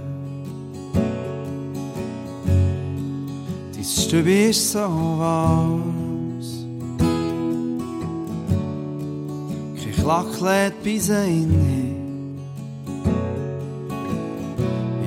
Dein 3.73 3.83
Stübe 3.83 4.31
ist 4.31 4.71
so 4.71 4.79
warm. 4.79 5.95
Kein 9.81 9.93
Klack 9.93 10.41
lädt 10.41 10.83
bis 10.83 11.07
hin. 11.07 12.39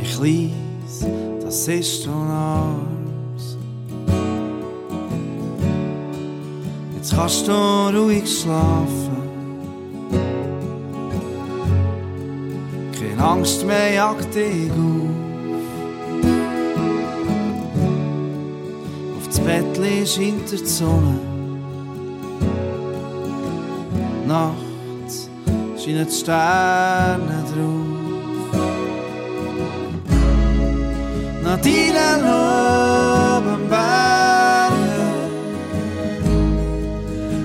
Wie 0.00 0.16
klein, 0.16 0.52
das 1.42 1.68
ist 1.68 2.02
schon 2.02 2.28
arms. 2.28 3.56
Jetzt 6.96 7.14
kannst 7.14 7.46
du 7.46 7.52
ruhig 7.52 8.28
schlafen. 8.28 9.11
Angst 13.22 13.64
mehr 13.64 13.92
jagt 13.92 14.34
dich 14.34 14.70
auf. 14.72 15.10
Auf 19.16 19.26
das 19.28 19.38
Bettli 19.40 20.04
scheint 20.04 20.50
die 20.50 20.66
Sonne. 20.66 21.20
Nachts 24.26 25.30
scheinen 25.78 26.06
die 26.08 26.12
Sterne 26.12 27.44
drauf. 27.52 28.02
Nach 31.44 31.60
deinen 31.60 32.24
oben 32.24 33.68
Bergen 33.68 34.92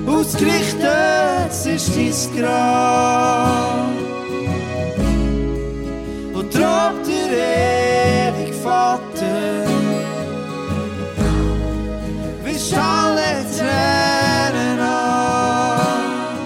ausgerichtet 0.08 1.52
ist 1.66 1.96
dein 1.96 2.42
Grab 2.42 3.97
trabt 6.88 7.08
der 7.08 8.34
ewig 8.34 8.54
Vater. 8.56 9.66
Wisch 12.44 12.74
alle 12.74 13.46
Tränen 13.56 14.80
an. 14.80 16.38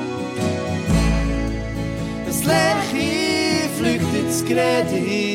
Das 2.26 2.44
Lerchi 2.44 3.70
fliegt 3.78 4.14
ins 4.16 4.44
Kredit. 4.46 5.31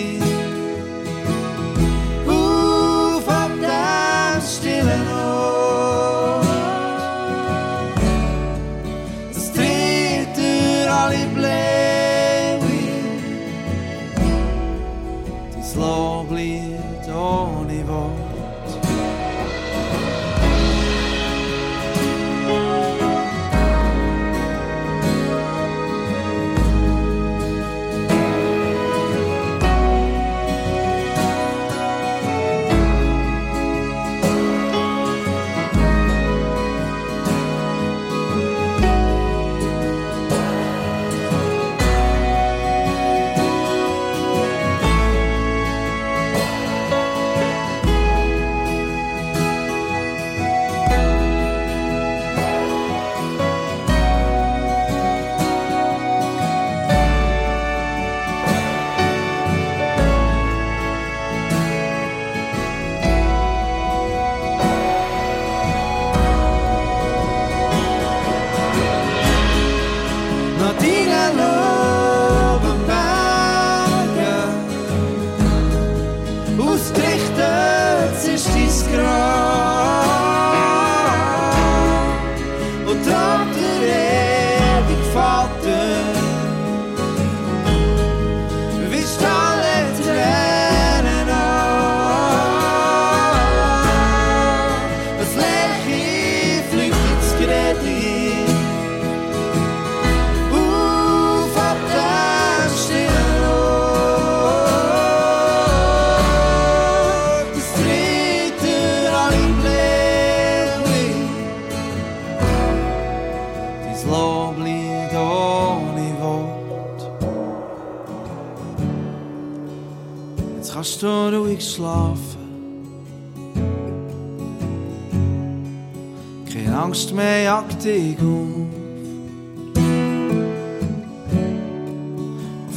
Dich 127.87 128.19
auf. 128.19 128.67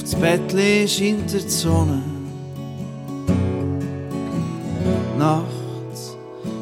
Das 0.02 0.16
Bettli 0.16 0.88
scheint 0.88 1.34
die 1.34 1.50
Sonne. 1.50 2.02
Nachts 5.18 6.18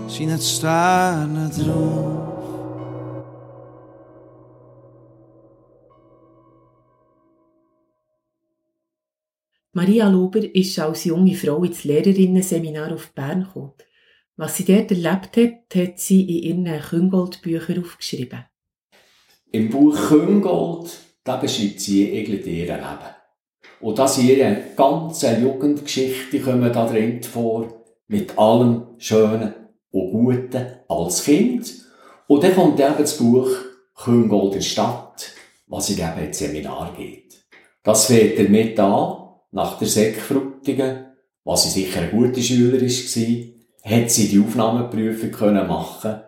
scheinen 0.09 0.37
die 0.37 0.45
Sterne 0.45 1.49
drauf. 1.49 2.27
Maria 9.73 10.09
Lober 10.09 10.43
ist 10.55 10.79
als 10.79 11.03
junge 11.03 11.35
Frau 11.35 11.63
ins 11.63 11.83
Lehrerinnenseminar 11.83 12.93
auf 12.93 13.11
Bern 13.13 13.43
gekommen. 13.43 13.73
Was 14.39 14.55
sie 14.55 14.65
dort 14.65 14.91
erlebt 14.91 15.35
hat, 15.35 15.75
hat 15.75 15.99
sie 15.99 16.21
in 16.21 16.67
ihren 16.67 16.79
Küngold-Büchern 16.79 17.83
aufgeschrieben. 17.83 18.45
Im 19.51 19.69
Buch 19.69 19.97
Küngold, 20.09 20.91
da 21.23 21.37
beschreibt 21.37 21.81
sie 21.81 22.15
eigentlich 22.15 22.45
ihr 22.45 22.65
Leben. 22.65 23.15
Und 23.79 23.97
das 23.97 24.19
in 24.19 24.27
ihrer 24.27 24.55
ganzen 24.75 25.41
Jugendgeschichte 25.41 26.39
kommen 26.39 26.71
da 26.71 26.85
drin 26.85 27.23
vor, 27.23 27.83
mit 28.07 28.37
allem 28.37 28.83
Schönen 28.99 29.53
und 29.89 30.11
Guten 30.11 30.67
als 30.87 31.23
Kind. 31.23 31.73
Und 32.27 32.43
dann 32.43 32.53
kommt 32.53 32.79
eben 32.79 32.95
das 32.95 33.17
Buch 33.17 33.49
Küngold 33.95 34.53
in 34.53 34.61
Stadt, 34.61 35.31
was 35.65 35.89
in 35.89 35.97
eben 35.97 36.27
ins 36.27 36.37
Seminar 36.37 36.93
geht. 36.95 37.43
Das 37.81 38.05
fängt 38.05 38.37
damit 38.37 38.79
an, 38.79 39.29
nach 39.51 39.79
der 39.79 39.87
Sekfrutigen, 39.87 41.07
was 41.43 41.63
sie 41.63 41.81
sicher 41.81 42.01
eine 42.01 42.11
gute 42.11 42.41
Schülerin 42.43 42.87
war, 42.87 43.56
hat 43.87 44.11
sie 44.11 44.27
die 44.27 44.39
Aufnahmeprüfung 44.39 45.31
können 45.31 45.67
machen, 45.67 46.21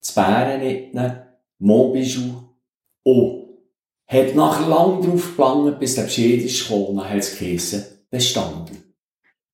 zu 0.00 0.14
Bären 0.14 1.26
Montbijou, 1.58 2.42
und 3.02 3.46
hat 4.06 4.34
nach 4.34 4.68
lang 4.68 5.02
drauf 5.02 5.36
gelangt, 5.36 5.80
bis 5.80 5.94
der 5.94 6.02
Bescheid 6.02 6.40
ist 6.40 6.68
gekommen, 6.68 6.98
dann 6.98 7.08
hat 7.08 7.18
es 7.18 7.38
geheissen, 7.38 7.84
bestanden. 8.10 8.94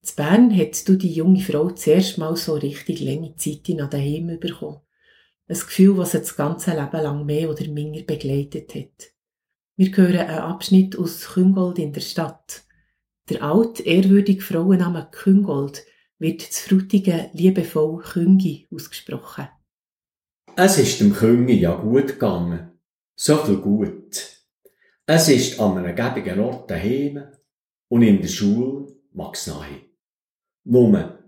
Zu 0.02 0.16
Bern 0.16 0.56
hat 0.56 0.88
du 0.88 0.96
die 0.96 1.12
junge 1.12 1.40
Frau 1.40 1.70
zuerst 1.70 2.18
mal 2.18 2.36
so 2.36 2.54
richtig 2.54 3.00
lange 3.00 3.36
Zeit 3.36 3.68
in 3.68 3.78
daheim 3.78 4.38
bekommen. 4.40 4.80
Ein 5.46 5.54
Gefühl, 5.54 5.96
das 5.96 6.12
sie 6.12 6.18
das 6.18 6.36
ganze 6.36 6.72
Leben 6.72 7.02
lang 7.02 7.24
mehr 7.24 7.48
oder 7.48 7.68
minder 7.68 8.02
begleitet 8.02 8.74
hat. 8.74 9.12
Wir 9.76 9.96
hören 9.96 10.16
einen 10.16 10.38
Abschnitt 10.38 10.98
aus 10.98 11.28
Küngold 11.32 11.78
in 11.78 11.92
der 11.92 12.00
Stadt. 12.00 12.62
Der 13.28 13.42
alte, 13.42 13.84
ehrwürdige 13.84 14.42
Frauenname 14.42 15.08
Küngold 15.12 15.84
wird 16.22 16.40
zu 16.40 16.68
Frutigen 16.68 17.30
liebevoll 17.32 18.00
Küngi 18.00 18.68
ausgesprochen. 18.72 19.48
Es 20.56 20.78
ist 20.78 21.00
dem 21.00 21.12
Küngi 21.12 21.54
ja 21.54 21.74
gut 21.74 22.06
gegangen. 22.06 22.78
So 23.16 23.38
viel 23.38 23.56
gut. 23.56 24.42
Es 25.04 25.28
ist 25.28 25.58
an 25.58 25.78
einem 25.78 25.96
gebigen 25.96 26.38
Ort 26.38 26.70
daheim 26.70 27.24
und 27.88 28.02
in 28.02 28.22
der 28.22 28.28
Schule 28.28 28.86
mag's 29.12 29.48
nahe. 29.48 29.82
Nur, 30.64 31.18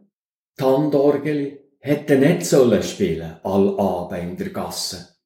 die 0.59 0.63
Handorgeli 0.63 1.59
hätte 1.81 2.17
nicht 2.17 2.47
sollen 2.47 2.83
spielen, 2.85 3.37
all 3.43 3.79
Abend 3.81 4.23
in 4.23 4.37
der 4.37 4.51
Gasse. 4.51 5.17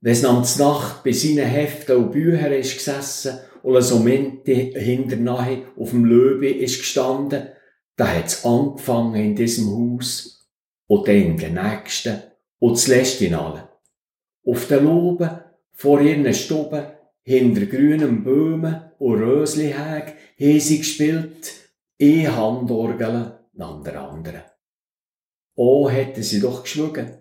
Wenn's 0.00 0.24
am 0.24 0.42
Nacht 0.58 1.02
bei 1.02 1.10
seinen 1.10 1.46
Heften 1.46 1.96
und 1.96 2.12
Büchern 2.12 2.52
ist 2.52 2.74
gesessen 2.74 3.40
und 3.64 3.76
ein 3.76 3.82
Somente 3.82 4.52
hinternahe 4.52 5.66
auf 5.76 5.90
dem 5.90 6.04
Löwe 6.04 6.50
ist 6.50 6.78
gestanden, 6.78 7.48
da 7.96 8.06
hat's 8.06 8.44
angefangen 8.44 9.14
in 9.14 9.36
diesem 9.36 9.70
Haus 9.70 10.48
und 10.86 11.08
dann 11.08 11.16
in 11.16 11.36
den 11.36 11.54
nächsten 11.54 12.22
und 12.58 12.78
zuletzt 12.78 13.20
in 13.22 13.34
allen. 13.34 13.64
Auf 14.44 14.66
den 14.66 14.84
Loben, 14.84 15.30
vor 15.72 16.00
ihren 16.00 16.32
Stuben, 16.34 16.86
hinter 17.22 17.66
grünen 17.66 18.24
Böhmen 18.24 18.90
und 18.98 19.20
Röslihäg, 19.20 20.14
haben 20.40 20.60
sie 20.60 20.78
gespielt, 20.78 21.52
eh 21.98 22.26
Handorgeln 22.26 23.32
nach 23.52 23.82
der 23.82 24.00
anderen. 24.00 24.42
Oh, 25.54 25.88
hätten 25.88 26.22
sie 26.22 26.40
doch 26.40 26.62
geschwugen. 26.62 27.18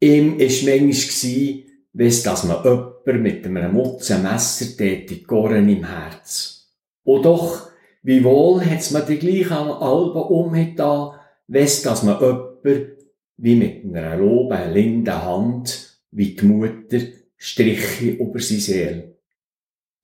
Ihm 0.00 0.40
ist 0.40 0.64
manchmal 0.64 1.64
weiss, 1.92 2.22
dass 2.22 2.44
man 2.44 2.64
jemand 2.64 3.22
mit 3.22 3.46
einem 3.46 3.72
Mutzen 3.72 4.22
Messer 4.22 4.76
tätig 4.76 5.26
Goren 5.26 5.68
im 5.68 5.84
Herz. 5.84 6.72
Und 7.04 7.24
doch, 7.24 7.70
wie 8.04 8.22
wohl 8.22 8.64
hat's 8.64 8.90
mir 8.90 9.00
die 9.00 9.18
gleiche 9.18 9.56
Alben 9.56 10.22
umgetan, 10.22 11.18
weiss, 11.48 11.82
dass 11.82 12.02
man 12.02 12.20
jemand 12.20 12.88
wie 13.38 13.56
mit 13.56 13.84
einer 13.84 14.16
loben, 14.16 14.72
linden 14.72 15.24
Hand, 15.24 15.98
wie 16.10 16.36
die 16.36 16.44
Mutter, 16.44 16.98
Striche 17.36 18.10
über 18.10 18.38
sie 18.38 18.60
Seele. 18.60 19.16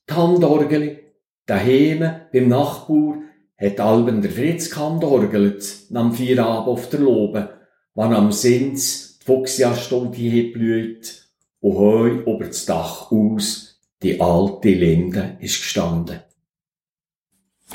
Die 0.09 0.15
Handorgel, 0.15 0.99
daheim, 1.47 2.11
beim 2.33 2.49
Nachbar, 2.49 3.19
hat 3.57 3.79
Alben 3.79 4.23
der 4.23 4.31
Fritz 4.31 4.71
gehandorgelt, 4.71 5.91
nam 5.91 6.15
vier 6.15 6.43
Abend 6.45 6.69
auf 6.69 6.89
der 6.89 7.01
Lobe, 7.01 7.51
wann 7.95 8.15
am 8.15 8.33
Sins 8.33 9.19
die 9.19 9.27
Fuchsjahrstudie 9.27 10.51
blüht, 10.53 11.29
und 11.61 11.77
heu 11.77 12.09
über 12.09 12.47
das 12.47 12.65
Dach 12.65 13.13
aus 13.13 13.79
die 14.03 14.19
alte 14.19 14.71
Linde 14.71 15.37
ist 15.41 15.61
gestanden. 15.61 16.21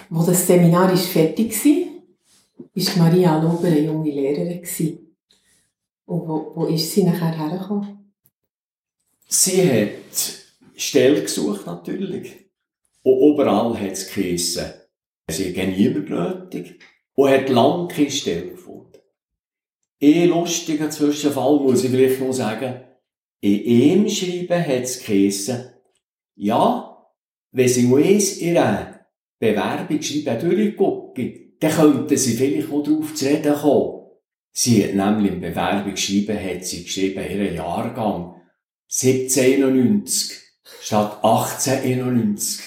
Wo 0.09 0.23
das 0.23 0.45
Seminar 0.45 0.91
ist 0.93 1.07
fertig 1.07 1.53
war, 1.65 2.65
ist 2.73 2.97
Maria 2.97 3.41
Lober 3.41 3.67
eine 3.67 3.81
junge 3.81 4.11
Lehrerin. 4.11 4.61
Und 6.05 6.27
wo, 6.27 6.51
wo 6.55 6.65
ist 6.65 6.91
sie 6.91 7.03
nachher 7.03 7.37
hergekommen? 7.37 8.13
Sie 9.27 9.69
hat 9.69 10.45
Stelle 10.75 11.21
gesucht, 11.21 11.65
natürlich. 11.65 12.45
Und 13.01 13.33
überall 13.33 13.79
hat 13.79 13.91
es 13.91 14.13
geheissen, 14.13 14.65
sie 15.29 15.55
hat 15.55 15.67
niemand 15.67 16.09
nötig. 16.09 16.79
Und 17.15 17.29
hat 17.29 17.49
lange 17.49 17.87
keine 17.87 18.11
Stelle 18.11 18.51
gefunden. 18.51 18.99
Ein 20.01 20.29
lustiger 20.29 20.89
Zwischenfall 20.89 21.59
muss 21.59 21.83
ich 21.83 21.91
vielleicht 21.91 22.19
noch 22.19 22.33
sagen, 22.33 22.81
in 23.39 23.63
ihm 23.63 24.09
schreiben 24.09 24.65
hat 24.65 24.83
es 24.83 25.03
geheissen, 25.03 25.69
ja, 26.35 27.09
wenn 27.51 27.69
sie 27.69 27.85
uns 27.85 28.37
ihre 28.41 29.04
Bewerbung 29.39 30.01
schreiben 30.01 30.49
durchgucken, 30.49 31.55
dann 31.59 31.71
könnten 31.71 32.17
sie 32.17 32.33
vielleicht 32.35 32.71
auch 32.71 32.83
darauf 32.83 33.13
zu 33.13 33.25
reden 33.25 33.55
kommen. 33.55 34.01
Sie 34.51 34.83
hat 34.83 34.95
nämlich 34.95 35.33
im 35.33 35.41
Bewerbung 35.41 35.95
schreiben, 35.97 36.41
hat 36.41 36.65
sie 36.65 36.83
geschrieben, 36.83 37.23
ihren 37.29 37.55
Jahrgang 37.55 38.41
1791 38.89 40.39
statt 40.81 41.17
1891. 41.23 42.63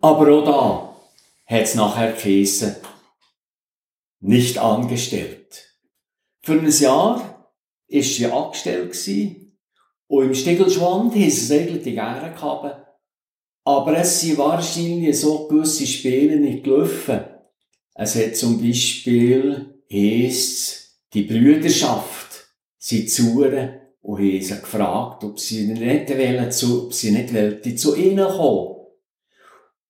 Aber 0.00 0.32
auch 0.32 0.44
da 0.44 1.54
hat 1.54 1.62
es 1.62 1.74
nachher 1.74 2.12
geheissen, 2.12 2.76
nicht 4.20 4.58
angestellt. 4.58 5.76
Für 6.42 6.52
ein 6.52 6.70
Jahr 6.70 7.52
ist 7.88 8.16
sie 8.16 8.26
angestellt 8.26 8.96
und 10.06 10.24
im 10.24 10.34
Stiegelschwand 10.34 11.12
sie 11.12 11.26
es 11.26 11.50
eigentlich 11.50 11.94
gerne 11.94 12.32
gehabt. 12.32 12.87
Aber 13.68 13.98
es 13.98 14.22
sind 14.22 14.38
wahrscheinlich 14.38 15.20
so 15.20 15.46
gewisse 15.46 15.86
Spiele 15.86 16.40
nicht 16.40 16.64
gelaufen. 16.64 17.20
Es 17.94 18.16
hat 18.16 18.34
zum 18.34 18.62
Beispiel 18.66 19.82
heisst, 19.92 21.02
die 21.12 21.24
Brüderschaft 21.24 22.48
zu 22.78 23.42
und 23.42 24.18
haben 24.18 24.40
sie 24.40 24.60
gefragt, 24.60 25.22
ob 25.22 25.38
sie 25.38 25.66
nicht 25.66 26.08
wollen, 26.08 26.50
zu, 26.50 26.86
ob 26.86 26.94
sie 26.94 27.10
nicht 27.10 27.34
wollen, 27.34 27.76
zu 27.76 27.94
ihnen 27.94 28.26
kommen. 28.26 28.86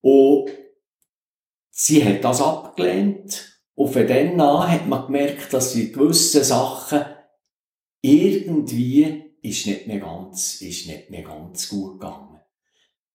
Und 0.01 0.51
sie 1.71 2.05
hat 2.05 2.25
das 2.25 2.43
abgelehnt. 2.43 3.61
Und 3.77 3.93
von 3.93 4.09
dann 4.09 4.41
an 4.41 4.73
hat 4.73 4.89
man 4.89 5.07
gemerkt, 5.07 5.53
dass 5.53 5.75
sie 5.75 5.93
gewisse 5.93 6.43
Sachen 6.43 7.03
irgendwie 8.03 9.37
ist 9.41 9.69
nicht 9.69 9.87
mehr 9.87 10.01
ganz, 10.01 10.63
ist 10.63 10.89
nicht 10.89 11.11
mehr 11.11 11.23
ganz 11.23 11.69
gut 11.69 12.01
gegangen. 12.01 12.28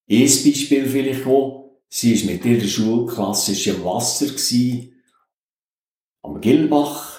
Ein 0.10 0.22
Beispiel 0.22 0.86
vielleicht 0.86 1.26
auch, 1.26 1.80
sie 1.88 2.13
ist 2.13 2.26
mit 2.26 2.44
ihrer 2.46 2.68
Schulklasse 2.68 3.70
im 3.70 3.84
Wasser 3.84 4.26
gewesen, 4.26 5.02
am 6.22 6.42
Gilbach, 6.42 7.13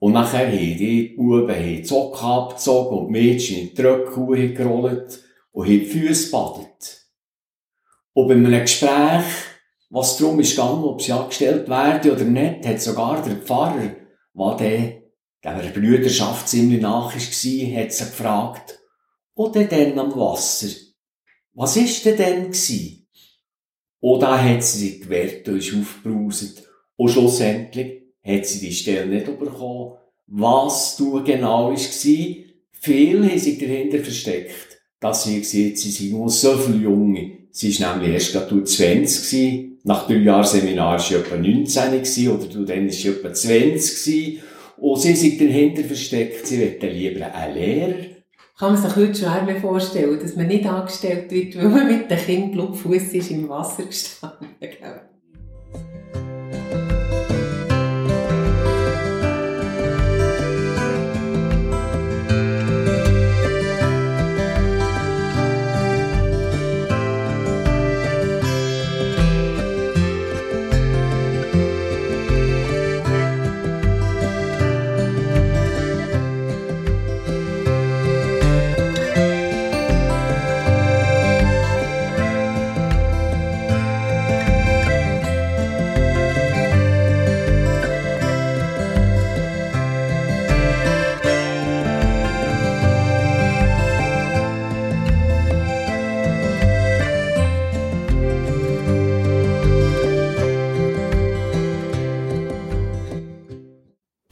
und 0.00 0.14
nachher 0.14 0.48
haben 0.48 0.78
die 0.78 1.14
Buben 1.16 1.54
die 1.54 1.84
Socken 1.84 2.26
abgezogen 2.26 2.98
und 2.98 3.06
die 3.08 3.12
Mädchen 3.12 3.68
in 3.68 3.74
die 3.74 3.82
Röcke 3.82 4.54
gerollt 4.54 5.22
und 5.52 5.66
haben 5.66 5.78
die 5.78 5.84
Füße 5.84 6.30
badet. 6.30 7.06
Und 8.14 8.28
bei 8.28 8.34
einem 8.34 8.62
Gespräch, 8.62 9.24
was 9.90 10.16
darum 10.16 10.40
ist 10.40 10.56
gegangen, 10.56 10.84
ob 10.84 11.02
sie 11.02 11.12
angestellt 11.12 11.68
werden 11.68 12.12
oder 12.12 12.24
nicht, 12.24 12.66
hat 12.66 12.80
sogar 12.80 13.22
der 13.22 13.36
Pfarrer, 13.36 13.94
der 14.34 14.56
der 14.56 15.00
der 15.42 15.62
der 15.62 15.70
Brüderschaft 15.70 16.48
ziemlich 16.48 16.80
nach 16.80 17.14
war, 17.14 17.82
hat 17.82 17.92
sie 17.92 18.04
gefragt, 18.04 18.78
oder 19.34 19.64
denn 19.64 19.98
am 19.98 20.14
Wasser? 20.14 20.68
Was 21.60 21.76
ist 21.76 22.06
denn 22.06 22.16
denn 22.16 22.50
gsi? 22.50 23.04
Und 24.00 24.22
da 24.22 24.42
hat 24.42 24.64
sie 24.64 24.78
sich 24.78 25.02
gewehrt 25.02 25.46
und 25.46 25.58
ist 25.58 25.74
aufgebrauset 25.74 26.66
Und 26.96 27.10
schlussendlich 27.10 28.00
hat 28.24 28.46
sie 28.46 28.66
die 28.66 28.72
Stelle 28.72 29.04
nicht 29.04 29.26
bekommen. 29.26 29.98
Was 30.26 30.96
du 30.96 31.22
genau 31.22 31.70
war, 31.70 31.76
viel 31.76 33.28
haben 33.28 33.38
sich 33.38 33.58
dahinter 33.58 33.98
versteckt, 33.98 34.80
dass 35.00 35.24
sie 35.24 35.40
gesagt 35.40 35.76
sie 35.76 35.90
sind 35.90 36.12
nur 36.12 36.30
so 36.30 36.56
viele 36.56 36.78
Junge. 36.78 37.32
Sie 37.50 37.78
war 37.78 37.94
nämlich 37.94 38.14
erst 38.14 38.32
gerade 38.32 38.64
20 38.64 39.30
gewesen. 39.30 39.78
Nach 39.84 40.06
drei 40.06 40.16
Jahren 40.16 40.46
Seminar 40.46 40.92
war 40.92 40.98
sie 40.98 41.16
etwa 41.16 41.36
19 41.36 41.92
gewesen, 41.92 42.28
oder 42.28 42.46
du 42.46 42.64
dann 42.64 42.86
war 42.86 42.92
sie 42.92 43.08
etwa 43.08 43.34
20 43.34 44.04
gewesen. 44.04 44.42
Und 44.78 44.98
sie 44.98 45.14
sind 45.14 45.38
dahinter 45.38 45.84
versteckt, 45.84 46.46
sie 46.46 46.58
wollten 46.58 46.88
lieber 46.88 47.34
einen 47.34 47.54
Lehrer. 47.54 48.09
Kann 48.60 48.74
man 48.74 48.82
sich 48.82 48.94
heute 48.94 49.14
schwer 49.14 49.56
vorstellen, 49.58 50.20
dass 50.20 50.36
man 50.36 50.46
nicht 50.46 50.66
angestellt 50.66 51.30
wird, 51.30 51.56
weil 51.56 51.68
man 51.70 51.86
mit 51.86 52.10
dem 52.10 52.18
Kind 52.18 52.52
blutfuß 52.52 53.14
ist 53.14 53.30
im 53.30 53.48
Wasser 53.48 53.84
gestanden. 53.84 54.48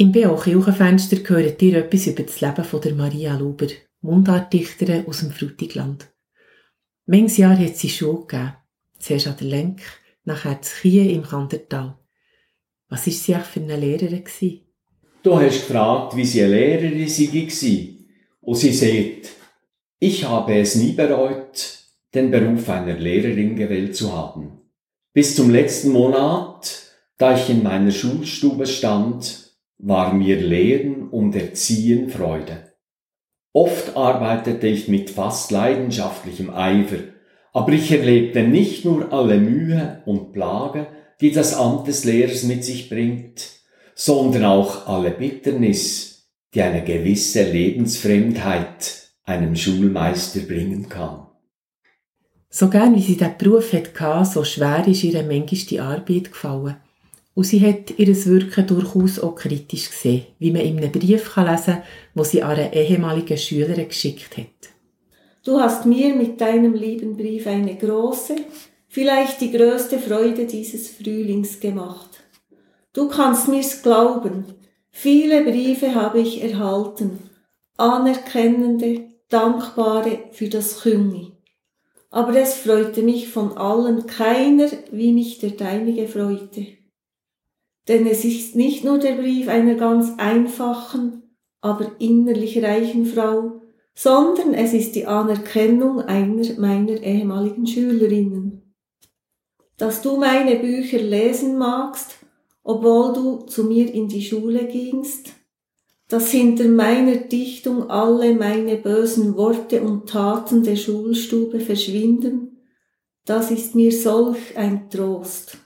Im 0.01 0.13
B.O. 0.13 0.37
Kirchenfenster 0.37 1.17
hört 1.29 1.61
ihr 1.61 1.79
etwas 1.79 2.07
über 2.07 2.23
das 2.23 2.41
Leben 2.41 2.63
von 2.63 2.81
der 2.81 2.95
Maria 2.95 3.37
Luber, 3.37 3.67
Mundartdichterin 4.01 5.09
aus 5.09 5.19
dem 5.19 5.33
Frutigland. 5.33 6.07
Manches 7.07 7.39
Jahr 7.39 7.59
hat 7.59 7.77
sie 7.77 7.89
Schule 7.89 8.21
gegeben. 8.21 8.55
Zuerst 9.01 9.27
an 9.27 9.37
der 9.41 9.49
Lenk, 9.49 9.81
nachher 10.23 10.63
zu 10.63 10.83
Kie 10.83 11.13
im 11.13 11.25
Kandertal. 11.25 11.99
Was 12.89 13.09
war 13.09 13.13
sie 13.13 13.35
eigentlich 13.35 13.49
für 13.49 13.61
eine 13.61 13.77
Lehrerin? 13.77 14.23
Du 15.25 15.35
hast 15.35 15.67
gefragt, 15.67 16.15
wie 16.15 16.25
sie 16.25 16.45
eine 16.45 16.55
Lehrerin 16.55 17.01
war. 17.01 18.09
Und 18.43 18.57
sie 18.57 18.73
sagt, 18.73 19.31
ich 19.99 20.25
habe 20.25 20.61
es 20.61 20.77
nie 20.77 20.93
bereut, 20.93 21.77
den 22.15 22.31
Beruf 22.31 22.69
einer 22.69 22.97
Lehrerin 22.97 23.57
gewählt 23.57 23.97
zu 23.97 24.13
haben. 24.13 24.61
Bis 25.13 25.35
zum 25.35 25.51
letzten 25.51 25.91
Monat, 25.91 26.85
da 27.17 27.37
ich 27.37 27.51
in 27.51 27.65
meiner 27.65 27.91
Schulstube 27.91 28.65
stand, 28.65 29.48
war 29.79 30.13
mir 30.13 30.37
Lehren 30.37 31.09
und 31.09 31.35
Erziehen 31.37 32.11
Freude. 32.11 32.75
Oft 33.53 33.97
arbeitete 33.97 34.67
ich 34.67 34.89
mit 34.89 35.11
fast 35.11 35.51
leidenschaftlichem 35.51 36.51
Eifer, 36.51 36.99
aber 37.53 37.73
ich 37.73 37.91
erlebte 37.91 38.43
nicht 38.43 38.85
nur 38.85 39.13
alle 39.13 39.39
Mühe 39.39 40.03
und 40.05 40.33
Plage, 40.33 40.89
die 41.21 41.33
das 41.33 41.55
Amt 41.55 41.89
des 41.89 42.05
Lehrers 42.05 42.43
mit 42.43 42.65
sich 42.65 42.89
bringt, 42.89 43.51
sondern 43.95 44.45
auch 44.45 44.87
alle 44.87 45.11
Bitternis, 45.11 46.29
die 46.55 46.63
eine 46.63 46.85
gewisse 46.85 47.51
Lebensfremdheit 47.51 49.09
einem 49.25 49.57
Schulmeister 49.57 50.41
bringen 50.41 50.89
kann. 50.89 51.27
So 52.51 52.69
gern 52.71 52.95
wie 52.95 53.03
sie 53.03 53.17
diesen 53.17 53.37
Beruf 53.37 53.73
hatte, 53.73 54.25
so 54.25 54.45
schwer 54.45 54.87
ist 54.87 55.05
ihr 55.05 55.23
manchmal 55.23 55.61
die 55.69 55.81
Arbeit 55.81 56.33
gefallen. 56.33 56.77
Und 57.39 57.45
sie 57.45 57.65
hat 57.65 57.97
ihr 57.97 58.09
Wirken 58.27 58.67
durchaus 58.67 59.21
auch 59.21 59.37
kritisch 59.37 59.91
gesehen, 59.91 60.27
wie 60.41 60.51
man 60.51 60.63
in 60.63 60.77
einem 60.79 60.91
Brief 60.91 61.37
lesen 61.37 61.65
kann, 61.67 61.83
wo 62.13 62.25
sie 62.25 62.43
an 62.43 62.57
eine 62.57 62.75
ehemalige 62.75 63.39
Schülerin 63.39 63.87
geschickt 63.87 64.37
hat. 64.37 64.73
Du 65.45 65.61
hast 65.61 65.87
mir 65.87 66.17
mit 66.17 66.41
deinem 66.41 66.75
lieben 66.75 67.17
Brief 67.17 67.47
eine 67.47 67.77
große, 67.77 68.35
vielleicht 68.89 69.41
die 69.41 69.53
größte 69.53 70.01
Freude 70.01 70.47
dieses 70.47 70.91
Frühlings 70.91 71.61
gemacht. 71.61 72.09
Du 72.93 73.07
kannst 73.07 73.47
mir's 73.47 73.85
glauben, 73.85 74.45
viele 74.91 75.45
Briefe 75.45 75.95
habe 75.95 76.19
ich 76.19 76.43
erhalten, 76.43 77.21
anerkennende, 77.77 79.11
dankbare 79.29 80.25
für 80.33 80.49
das 80.49 80.81
Küngi. 80.81 81.35
Aber 82.11 82.35
es 82.35 82.55
freute 82.55 83.03
mich 83.03 83.29
von 83.29 83.57
allen 83.57 84.09
keiner, 84.09 84.69
wie 84.91 85.13
mich 85.13 85.39
der 85.39 85.51
deinige 85.51 86.09
freute. 86.09 86.78
Denn 87.89 88.07
es 88.07 88.25
ist 88.25 88.55
nicht 88.55 88.85
nur 88.85 88.99
der 88.99 89.13
Brief 89.13 89.49
einer 89.49 89.75
ganz 89.75 90.13
einfachen, 90.19 91.23
aber 91.61 91.93
innerlich 91.99 92.63
reichen 92.63 93.07
Frau, 93.07 93.63
sondern 93.95 94.55
es 94.55 94.75
ist 94.75 94.95
die 94.95 95.07
Anerkennung 95.07 96.03
einer 96.03 96.47
meiner 96.59 97.03
ehemaligen 97.03 97.67
Schülerinnen. 97.67 98.75
Dass 99.79 100.03
du 100.03 100.19
meine 100.19 100.57
Bücher 100.57 100.99
lesen 100.99 101.57
magst, 101.57 102.19
obwohl 102.63 103.15
du 103.15 103.47
zu 103.47 103.65
mir 103.65 103.93
in 103.93 104.09
die 104.09 104.23
Schule 104.23 104.67
gingst, 104.67 105.33
dass 106.09 106.31
hinter 106.31 106.65
meiner 106.69 107.17
Dichtung 107.17 107.91
alle 107.91 108.35
meine 108.35 108.77
bösen 108.77 109.37
Worte 109.37 109.83
und 109.83 110.09
Taten 110.09 110.63
der 110.63 110.77
Schulstube 110.77 111.61
verschwinden, 111.61 112.67
das 113.25 113.51
ist 113.51 113.75
mir 113.75 113.93
solch 113.93 114.57
ein 114.57 114.89
Trost. 114.91 115.59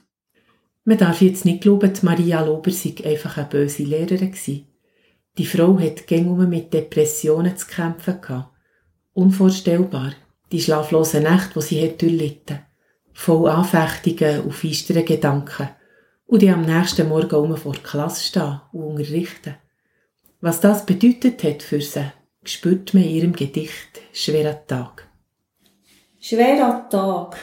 Man 0.85 0.97
darf 0.97 1.21
jetzt 1.21 1.45
nicht 1.45 1.61
glauben, 1.61 1.93
Maria 2.01 2.41
Lober 2.41 2.71
sei 2.71 2.95
einfach 3.05 3.37
eine 3.37 3.47
böse 3.47 3.83
Lehrerin 3.83 4.31
gewesen. 4.31 4.67
Die 5.37 5.45
Frau 5.45 5.79
hat 5.79 6.07
gängig 6.07 6.47
mit 6.47 6.73
Depressionen 6.73 7.55
zu 7.55 7.67
kämpfen 7.67 8.19
gehabt. 8.21 8.51
Unvorstellbar. 9.13 10.13
Die 10.51 10.61
schlaflosen 10.61 11.23
Nächte, 11.23 11.53
die 11.55 11.61
sie 11.61 11.83
hat 11.83 12.01
durchlitten. 12.01 12.59
Voll 13.13 13.49
Anfechtungen 13.49 14.41
und 14.41 14.53
feisteren 14.53 15.05
Gedanken. 15.05 15.69
Und 16.25 16.41
die 16.41 16.49
am 16.49 16.63
nächsten 16.63 17.07
Morgen 17.07 17.35
um 17.35 17.55
vor 17.57 17.73
der 17.73 17.83
Klasse 17.83 18.23
stehen 18.23 18.61
und 18.71 18.83
unterrichten. 18.83 19.55
Was 20.41 20.59
das 20.59 20.85
bedeutet 20.85 21.43
hat 21.43 21.63
für 21.63 21.81
sie, 21.81 22.11
spürt 22.43 22.93
man 22.93 23.03
in 23.03 23.09
ihrem 23.09 23.33
Gedicht 23.33 24.01
Schwerer 24.11 24.67
Tag. 24.67 25.07
Schwerer 26.19 26.89
Tag. 26.89 27.37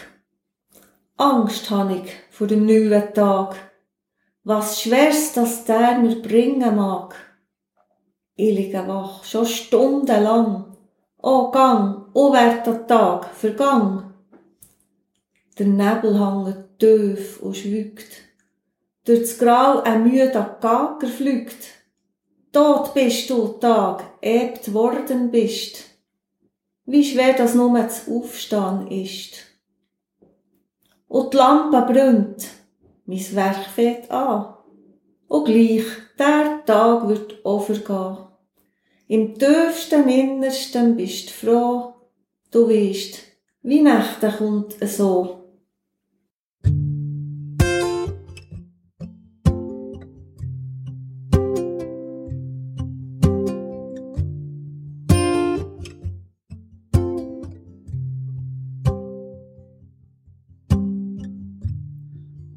Angst 1.17 1.71
habe 1.71 1.97
ich 1.97 2.13
vor 2.41 2.47
dem 2.47 2.65
neuen 2.65 3.13
Tag. 3.13 3.55
Was 4.45 4.81
schwerst 4.81 5.37
das 5.37 5.67
der 5.67 5.99
mir 5.99 6.23
bringen 6.23 6.75
mag. 6.75 7.15
Ich 8.35 8.57
liege 8.57 8.83
wach, 8.89 9.23
schon 9.25 9.45
stundenlang. 9.45 10.75
O 11.23 11.51
Gang, 11.51 12.07
o 12.15 12.33
werd 12.33 12.67
der 12.67 12.87
Tag, 12.87 13.27
vergang. 13.35 14.15
Der 15.59 15.67
Nebel 15.67 16.19
hängt 16.19 16.79
tief 16.79 17.43
und 17.43 17.59
schwügt. 17.59 18.11
Durch 19.05 19.21
das 19.21 19.39
Grau 19.39 19.83
ein 19.83 20.05
müder 20.05 20.57
Gager 20.63 21.09
flügt. 21.09 21.63
Tot 22.55 22.95
bist 22.95 23.29
du, 23.29 23.49
Tag, 23.61 24.03
ebt 24.23 24.73
worden 24.73 25.31
bist. 25.31 25.91
Wie 26.87 27.05
schwer 27.05 27.35
das 27.35 27.55
nur 27.55 27.87
zu 27.91 28.17
aufstehen 28.17 28.87
ist 28.89 29.50
und 31.11 31.35
die 31.35 31.37
Lampe 31.37 31.93
brennt. 31.93 32.49
Mein 33.05 33.35
Werk 33.35 33.67
fängt 33.75 34.11
an. 34.11 34.55
Und 35.27 35.45
gleich, 35.45 35.85
der 36.19 36.65
Tag 36.65 37.09
wird 37.09 37.45
auch 37.45 37.65
vergehen. 37.65 38.19
Im 39.09 39.37
tiefsten 39.37 40.09
Innersten 40.09 40.97
bist 40.97 41.29
du 41.29 41.33
froh, 41.33 41.95
du 42.53 42.69
weißt, 42.69 43.19
wie 43.63 43.83
Nächte 43.83 44.33
kommt 44.39 44.77
so. 44.83 45.40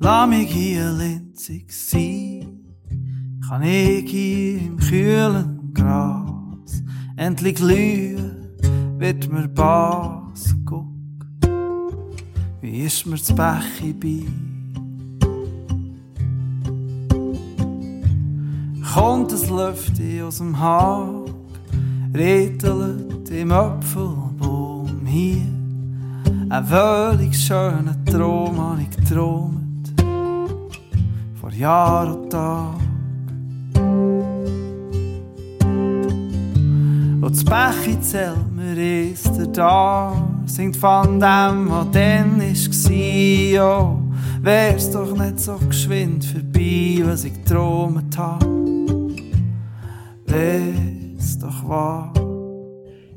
Lass 0.04 0.28
mich 0.28 0.52
hier 0.52 0.92
linzig 0.92 1.72
sein, 1.72 2.60
kann 3.48 3.64
ich 3.64 4.12
hier 4.12 4.60
im 4.60 4.76
kühlen 4.76 5.74
Gras 5.74 6.84
endlich 7.16 7.56
glühen, 7.56 8.50
wird 8.98 9.32
mir 9.32 9.48
Bass 9.48 10.54
guck, 10.66 10.90
wie 12.60 12.82
ist 12.82 13.06
mir 13.06 13.16
das 13.16 13.34
Bechi 13.34 13.94
bei? 13.94 14.26
kommt 18.94 19.32
es 19.32 19.50
Lüfte 19.50 20.26
aus 20.26 20.40
dem 20.40 20.60
Haag, 20.60 21.34
rittelt 22.14 23.30
im 23.32 23.52
Apfelbaum 23.54 25.06
hier. 25.06 25.48
Ein 26.50 26.70
wöllig 26.70 27.36
schöner 27.40 27.96
Traum 28.06 28.60
habe 28.60 28.82
ich 28.82 28.90
geträumt, 28.90 29.63
vor 31.54 31.60
Jahr 31.60 32.16
und 32.16 32.30
Tag. 32.30 32.80
Und 37.22 37.32
das 37.32 37.46
Bechi 37.46 38.00
zählt 38.02 38.52
mir 38.52 39.12
ist 39.12 39.38
er 39.38 39.48
da, 39.48 40.30
singt 40.46 40.76
von 40.78 41.20
dem, 41.20 41.70
was 41.70 41.92
dann 41.92 42.40
war, 42.42 43.82
oh, 43.82 44.00
wär's 44.42 44.92
doch 44.92 45.16
nicht 45.18 45.40
so 45.40 45.58
geschwind 45.58 46.26
vorbei, 46.26 47.02
was 47.04 47.24
ich 47.24 47.34
geträumt 47.34 48.18
hab. 48.18 48.44
Wär's 50.26 51.40
doch 51.40 51.68
wahr. 51.68 52.14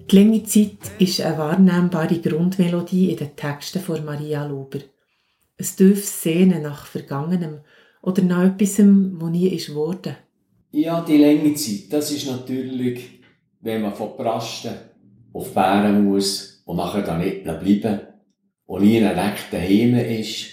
Die 0.08 0.16
lange 0.16 0.44
Zeit 0.44 0.78
ist 1.00 1.20
eine 1.20 1.38
wahrnehmbare 1.38 2.20
Grundmelodie 2.20 3.10
in 3.10 3.16
den 3.16 3.34
Texten 3.34 3.80
von 3.80 4.04
Maria 4.04 4.46
Lober. 4.46 4.78
Es 5.56 5.74
tiefes 5.74 6.22
Sehnen 6.22 6.62
nach 6.62 6.86
Vergangenem 6.86 7.60
oder 8.06 8.22
nach 8.22 8.44
etwas, 8.44 8.78
was 8.78 9.30
nie 9.30 9.48
ist 9.48 9.74
worden. 9.74 10.16
Ja, 10.70 11.00
die 11.00 11.18
lange 11.18 11.54
Zeit, 11.54 11.92
das 11.92 12.12
ist 12.12 12.30
natürlich, 12.30 13.20
wenn 13.60 13.82
man 13.82 13.94
von 13.94 14.16
Prasten 14.16 14.74
auf 15.32 15.52
Bären 15.52 16.04
muss 16.04 16.62
und 16.66 16.76
nachher 16.76 17.02
da 17.02 17.18
nicht 17.18 17.42
bleiben 17.42 18.00
und 18.66 18.82
nie 18.82 19.00
direkt 19.00 19.52
daheim 19.52 19.96
ist. 19.96 20.46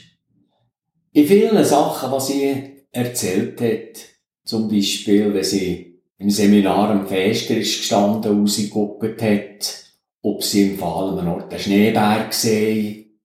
In 1.12 1.28
vielen 1.28 1.64
Sachen, 1.64 2.12
was 2.12 2.28
sie 2.28 2.86
erzählt 2.92 3.62
hat, 3.62 4.02
zum 4.46 4.68
Beispiel, 4.68 5.32
wenn 5.32 5.44
sie 5.44 6.02
im 6.18 6.32
Seminar 6.32 6.90
am 6.90 7.06
Fester 7.06 7.56
ist 7.56 7.78
gestanden, 7.78 8.40
rausgeguckt 8.40 9.22
hat, 9.22 9.94
ob 10.24 10.44
sie 10.44 10.72
im 10.72 10.78
Fall 10.80 11.20
an 11.20 11.28
Ort 11.28 11.52
den 11.52 11.60
Schneeberg 11.60 12.32
gesehen 12.32 13.20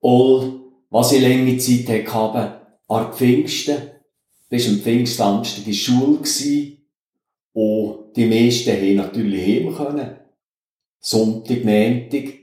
Und 0.00 0.60
was 0.90 1.12
ich 1.12 1.22
lange 1.22 1.56
Zeit 1.56 2.12
hatte, 2.12 2.59
an 2.90 3.12
Pfingsten, 3.12 3.76
bis 4.48 4.68
am 4.68 4.80
Pfingstsamstag 4.80 5.58
in 5.58 5.64
der 5.64 5.72
Schule 5.72 6.18
und 7.52 8.16
die 8.16 8.26
meisten 8.26 8.70
haben 8.70 8.96
natürlich 8.96 9.42
heim 9.42 9.74
können. 9.74 10.16
Sonntag, 11.00 11.64
Montag. 11.64 12.34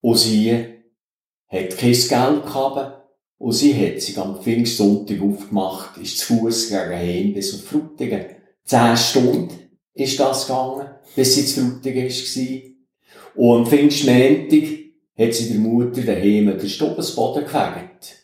Und 0.00 0.18
sie 0.18 0.52
hat 0.52 1.76
kein 1.76 1.92
Geld 1.92 2.08
gehabt. 2.08 3.00
Und 3.38 3.52
sie 3.52 3.74
hat 3.74 4.00
sich 4.00 4.16
am 4.18 4.40
Pfingstsonntag 4.40 5.20
aufgemacht, 5.20 5.98
ist 5.98 6.18
zu 6.18 6.38
Fuß 6.38 6.68
gegen 6.68 6.90
Heim 6.90 7.34
bis 7.34 7.54
auf 7.54 7.64
Frutigen. 7.64 8.24
Zehn 8.64 8.96
Stunden 8.96 9.70
ist 9.92 10.18
das 10.18 10.46
gegangen, 10.46 10.88
bis 11.14 11.34
sie 11.34 11.44
zu 11.44 11.60
Frutigen 11.60 12.08
war. 12.08 13.34
Und 13.34 13.58
am 13.58 13.66
Pfingstmontag 13.66 14.62
hat 15.18 15.34
sie 15.34 15.48
der 15.48 15.58
Mutter 15.58 16.02
daheim 16.02 16.56
den 16.58 16.68
Stubensboden 16.68 17.44
gefegt. 17.44 18.23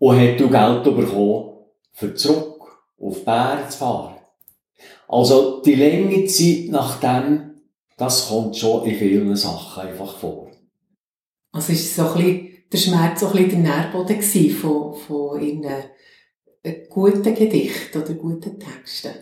Und 0.00 0.18
hat 0.18 0.40
du 0.40 0.50
Geld 0.50 0.84
bekommen, 0.84 1.52
für 1.92 2.14
zurück 2.14 2.84
auf 2.98 3.24
Bären 3.24 3.70
zu 3.70 3.78
fahren. 3.78 4.16
Also, 5.06 5.62
die 5.62 5.76
lange 5.76 6.24
Zeit 6.26 6.70
nachdem 6.70 7.50
das 8.00 8.28
kommt 8.28 8.56
schon 8.56 8.86
in 8.86 8.96
vielen 8.96 9.36
Sachen 9.36 9.82
einfach 9.82 10.16
vor. 10.16 10.50
Also 11.52 11.72
ist 11.72 11.94
so 11.94 12.08
ein 12.08 12.14
bisschen, 12.14 12.48
der 12.72 12.78
Schmerz 12.78 13.20
so 13.20 13.26
ein 13.26 13.32
bisschen 13.32 13.62
der 13.62 13.92
Nährboden 13.92 14.22
von, 14.52 14.94
von 14.94 15.42
ihren 15.42 15.64
äh, 16.62 16.86
guten 16.88 17.34
Gedichten 17.34 18.00
oder 18.00 18.14
guten 18.14 18.58
Texten? 18.58 19.12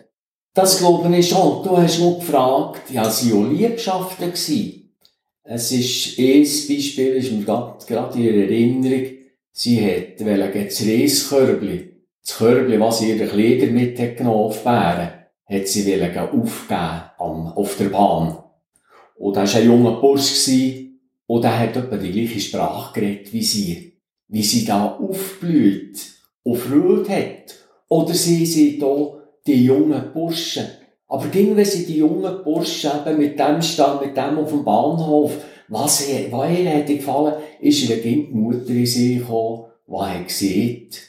Das 0.54 0.78
glaube 0.78 1.16
ich 1.16 1.28
schon. 1.28 1.64
Du 1.64 1.76
hast 1.76 1.98
mich 1.98 2.18
gefragt, 2.20 2.90
ja, 2.90 3.10
sie 3.10 3.32
auch 3.32 3.48
Liebschaften. 3.48 4.32
Es 4.32 5.72
ist, 5.72 6.18
ein 6.18 6.42
Beispiel 6.42 7.16
ist 7.16 7.32
mir 7.32 7.44
gerade 7.44 8.18
in 8.18 8.42
Erinnerung, 8.42 9.17
sie 9.58 9.84
hat, 9.84 10.24
weil 10.24 10.52
das 10.52 10.86
Reiskörbli, 10.86 11.90
das 12.24 12.38
Körbli, 12.38 12.78
was 12.78 13.02
ihre 13.02 13.26
Kleider 13.26 13.66
mit 13.72 13.98
hat 13.98 14.16
genommen 14.16 14.44
auf 14.44 14.62
Bären, 14.62 15.10
hat 15.46 15.68
sie 15.68 16.02
aufgeben 16.02 17.48
auf 17.54 17.76
der 17.76 17.86
Bahn. 17.86 18.38
Und 19.16 19.36
da 19.36 19.42
war 19.42 19.54
ein 19.60 19.66
junger 19.66 20.00
Bursch, 20.00 20.48
und 21.26 21.44
der 21.44 21.58
hat 21.58 21.76
etwa 21.76 21.96
die 21.96 22.12
gleiche 22.12 22.40
Sprache 22.40 22.98
geredet 22.98 23.32
wie 23.32 23.42
sie. 23.42 24.00
Wie 24.28 24.42
sie 24.42 24.64
da 24.64 24.96
aufblüht 24.96 25.98
und 26.42 26.56
Freude 26.56 27.10
hat. 27.10 27.54
Oder 27.88 28.14
sie 28.14 28.46
sind 28.46 28.80
da 28.80 29.12
die 29.46 29.64
jungen 29.64 30.12
Burschen. 30.12 30.66
Aber 31.06 31.26
ging, 31.28 31.62
sie 31.64 31.86
die 31.86 31.98
jungen 31.98 32.44
Burschen 32.44 32.90
eben 33.06 33.18
mit 33.18 33.38
dem 33.38 33.60
stand, 33.60 34.02
mit 34.02 34.16
dem 34.16 34.38
auf 34.38 34.50
dem 34.50 34.64
Bahnhof, 34.64 35.32
was, 35.68 36.08
was 36.30 36.50
ihr 36.50 36.70
hätte 36.70 36.96
gefallen, 36.96 37.34
ist 37.60 37.88
ihr 37.88 38.00
Kind 38.00 38.34
Mutter 38.34 38.70
in 38.70 38.86
sie 38.86 39.18
gekommen, 39.18 39.64
die 39.86 39.96
hat 39.96 40.28
gesagt, 40.28 41.08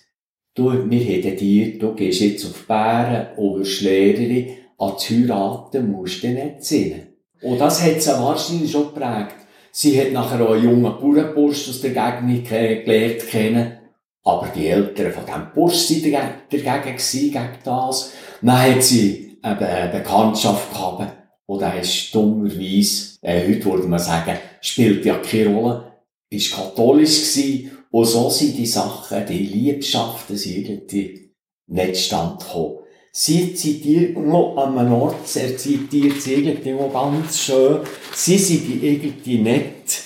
du, 0.56 0.90
wir 0.90 1.00
hätten 1.00 1.38
dir, 1.38 1.80
du 1.80 1.94
gehst 1.94 2.22
jetzt 2.22 2.46
auf 2.46 2.68
Bären 2.68 3.38
und 3.38 3.60
wirst 3.60 3.82
Lehrerin, 3.82 4.50
an 4.78 4.94
die 5.00 5.28
heiraten 5.28 5.92
musst 5.92 6.24
du 6.24 6.30
nicht 6.30 6.64
sehen. 6.64 7.08
Und 7.42 7.60
das 7.60 7.84
hat 7.84 8.02
sie 8.02 8.12
wahrscheinlich 8.12 8.72
schon 8.72 8.94
geprägt. 8.94 9.36
Sie 9.72 10.00
hat 10.00 10.12
nachher 10.12 10.42
auch 10.42 10.54
einen 10.54 10.64
jungen 10.64 10.84
Bauernbursch 11.00 11.70
aus 11.70 11.82
der 11.82 11.92
Gegend 11.92 12.48
gelernt 12.48 13.28
kennen. 13.28 13.78
Aber 14.24 14.48
die 14.54 14.68
Eltern 14.68 15.12
von 15.12 15.26
diesem 15.26 15.54
Bursch 15.54 15.90
waren 15.90 16.34
dagegen, 16.52 16.66
dagegen 16.66 16.98
gegen 16.98 17.50
das. 17.64 18.12
Dann 18.42 18.62
hat 18.62 18.84
sie 18.84 19.38
eine 19.42 19.90
Bekanntschaft 19.92 20.72
gehabt. 20.72 21.19
Und 21.50 21.64
er 21.64 21.82
ist 21.82 22.14
dummerweise, 22.14 23.18
äh, 23.24 23.48
heute 23.48 23.66
würde 23.66 23.88
man 23.88 23.98
sagen, 23.98 24.38
spielt 24.62 25.04
ja 25.04 25.16
keine 25.18 25.56
Rolle, 25.56 25.94
ist 26.30 26.54
katholisch 26.54 27.34
gewesen. 27.34 27.72
Und 27.90 28.06
so 28.06 28.30
sind 28.30 28.56
die 28.56 28.68
Sachen, 28.68 29.26
die 29.26 29.48
Liebschaften, 29.48 30.38
irgendwie 30.38 31.32
nicht 31.66 31.98
stand 31.98 32.42
gekommen. 32.42 32.78
Sie 33.12 33.56
zitiert 33.56 34.16
noch 34.16 34.58
an 34.58 34.78
einem 34.78 34.94
Ort, 34.94 35.36
er 35.36 35.58
zitiert 35.58 36.22
sie 36.22 36.36
irgendwie 36.36 36.74
noch 36.74 36.94
ganz 36.94 37.40
schön. 37.40 37.80
Sie 38.14 38.38
sind 38.38 38.84
irgendwie 38.84 39.40
nicht 39.40 40.02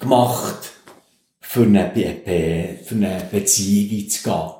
gemacht, 0.00 0.72
für 1.40 1.64
eine, 1.64 1.92
Be 1.94 2.78
für 2.82 2.94
eine 2.94 3.28
Beziehung 3.30 4.08
zu 4.08 4.22
gehen. 4.22 4.50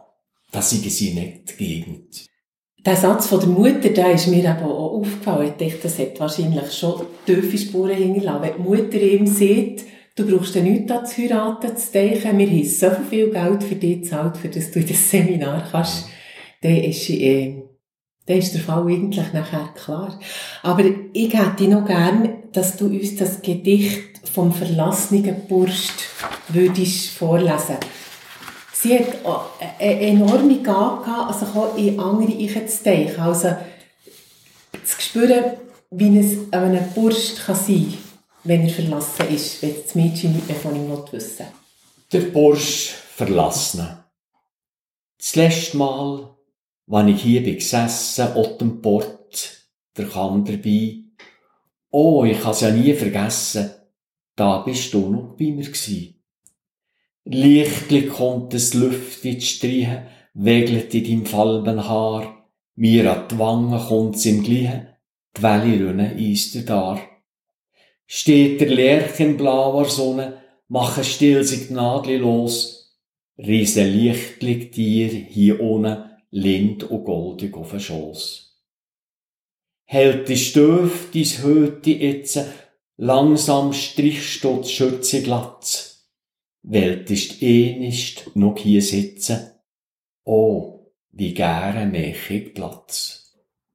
Das 0.53 0.69
sind 0.69 0.85
sie 0.85 1.15
nicht 1.15 1.59
die 1.59 1.65
Gegend. 1.65 2.27
Der 2.87 2.95
Satz 2.95 3.27
von 3.27 3.41
der 3.41 3.49
Mutter, 3.49 3.89
der 3.89 4.13
ist 4.13 4.29
mir 4.29 4.45
eben 4.45 4.63
auch 4.63 4.93
aufgefallen. 4.93 5.53
Ich 5.59 5.73
dachte, 5.73 5.83
das 5.83 5.99
hat 5.99 6.21
wahrscheinlich 6.21 6.73
schon 6.73 7.03
tiefe 7.27 7.59
Spuren 7.59 7.97
hinterlassen. 7.97 8.43
Wenn 8.43 8.63
die 8.63 8.69
Mutter 8.69 9.03
ihm 9.03 9.27
sieht, 9.27 9.83
du 10.15 10.25
brauchst 10.25 10.55
ja 10.55 10.63
nichts 10.63 10.93
an 10.93 11.05
zu 11.05 11.23
heiraten, 11.23 11.77
zu 11.77 11.93
denken, 11.93 12.39
wir 12.39 12.47
haben 12.47 12.65
so 12.65 12.91
viel 13.11 13.31
Geld 13.33 13.65
für 13.65 13.75
dich 13.75 14.03
gezahlt, 14.03 14.37
für 14.37 14.49
das 14.49 14.71
du 14.71 14.79
in 14.79 14.87
das 14.87 15.11
Seminar 15.11 15.67
kannst, 15.69 16.09
dann 16.63 16.77
ist, 16.77 17.11
äh, 17.11 17.65
dann 18.25 18.39
ist 18.39 18.55
der 18.55 18.61
Fall 18.61 18.87
eigentlich 18.87 19.33
nachher 19.33 19.69
klar. 19.75 20.21
Aber 20.63 20.85
ich 21.13 21.35
hätte 21.35 21.65
noch 21.65 21.87
gern, 21.87 22.45
dass 22.53 22.77
du 22.77 22.87
uns 22.87 23.17
das 23.17 23.43
Gedicht 23.43 24.29
vom 24.33 24.53
verlassenen 24.53 25.35
Burst 25.49 26.05
würdest 26.51 27.11
vorlesen. 27.11 27.79
Sie 28.87 28.97
hat 28.97 29.17
eine 29.81 30.01
enorme 30.01 30.63
Gabe 30.63 31.11
also 31.27 31.47
auch 31.47 31.77
in 31.77 31.99
andere 31.99 32.33
Eichen 32.33 32.69
zu 32.69 32.85
denken. 32.85 33.21
Also, 33.21 33.57
zu 34.85 35.01
spüren, 35.01 35.57
wie 35.91 36.19
es 36.19 36.53
einem 36.53 36.85
Burst 36.95 37.45
kann 37.45 37.57
sein 37.57 37.89
kann, 37.91 37.99
wenn 38.45 38.63
er 38.63 38.69
verlassen 38.69 39.29
ist, 39.35 39.61
wenn 39.61 39.75
das 39.83 39.95
Mädchen 39.97 40.35
nicht 40.35 40.47
mehr 40.47 40.57
von 40.57 40.77
ihm 40.77 40.93
wissen 41.11 41.47
Der 42.13 42.21
Bursch 42.21 42.95
verlassen. 43.17 43.89
Das 45.19 45.35
letzte 45.35 45.79
Mal 45.79 46.37
wenn 46.87 47.09
ich 47.09 47.23
hier 47.23 47.43
bin 47.43 47.57
gesessen, 47.57 48.29
dem 48.61 48.81
Port, 48.81 49.67
der 49.97 50.07
Kann 50.07 50.45
dabei. 50.45 50.99
Oh, 51.91 52.25
ich 52.25 52.45
has 52.45 52.61
ja 52.61 52.71
nie 52.71 52.95
vergessen, 52.95 53.69
da 54.37 54.59
bist 54.59 54.95
du 54.95 55.11
noch 55.11 55.37
bei 55.37 55.47
mir 55.47 55.69
gsi. 55.69 56.16
Lichtlich 57.29 58.09
kommt 58.11 58.55
es 58.55 58.73
Lüfte 58.73 59.41
streichen, 59.41 60.07
wegelt 60.35 60.95
in 60.95 61.03
deinem 61.03 61.27
falben 61.27 61.89
Haar, 61.89 62.47
mir 62.77 63.13
an 63.13 63.27
die 63.29 63.37
Wangen 63.41 63.81
kommt's 63.81 64.25
im 64.27 64.45
Gleichen, 64.45 64.87
die 65.37 65.43
Welle 65.43 65.89
rinnen 65.89 66.17
eist 66.17 66.55
dir 66.55 66.65
dar. 66.65 67.01
Steht 68.07 68.61
der 68.61 68.69
Lerch 68.69 69.19
in 69.19 69.37
blauer 69.37 69.87
Sonne, 69.87 70.41
mache 70.69 71.03
still 71.03 71.43
sich 71.43 71.67
Gnadli 71.67 72.19
los, 72.19 72.97
riese 73.37 73.83
Lichtlich 73.83 74.71
dir 74.71 75.09
hier 75.09 75.61
ohne, 75.61 76.19
lind 76.31 76.85
und 76.85 77.03
goldig 77.03 77.57
auf 77.57 77.73
den 77.73 77.81
Schoss. 77.81 78.63
Hält 79.83 80.29
die 80.29 80.37
Stöf 80.37 81.11
dies 81.13 81.43
Höte 81.43 81.91
itze, 81.91 82.47
langsam 82.97 83.73
strichst 83.73 84.45
du 84.45 84.61
die 84.63 84.69
Schürze 84.69 85.25
glatz. 86.67 86.73
Weltest 86.73 87.43
eh 87.43 87.79
nicht 87.79 88.31
noch 88.35 88.59
hier 88.59 88.83
sitzen, 88.83 89.53
oh, 90.25 90.91
wie 91.13 91.33
gäre 91.33 91.87
mich 91.87 92.31
ich 92.31 92.55
Platz. 92.55 93.35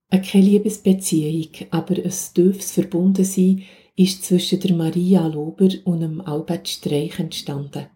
Keine 0.10 0.45
Liebesbeziehung, 0.45 1.51
aber 1.69 1.95
ein 1.95 2.12
tiefes 2.34 2.71
Verbundensein 2.71 3.63
ist 3.95 4.25
zwischen 4.25 4.60
der 4.60 4.73
Maria 4.73 5.25
Lober 5.27 5.69
und 5.86 6.01
dem 6.01 6.19
Albert 6.21 6.67
Streich 6.67 7.17
entstanden. 7.17 7.88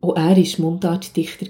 Auch 0.00 0.14
er 0.14 0.36
war 0.36 0.60
Mundartdichter. 0.60 1.46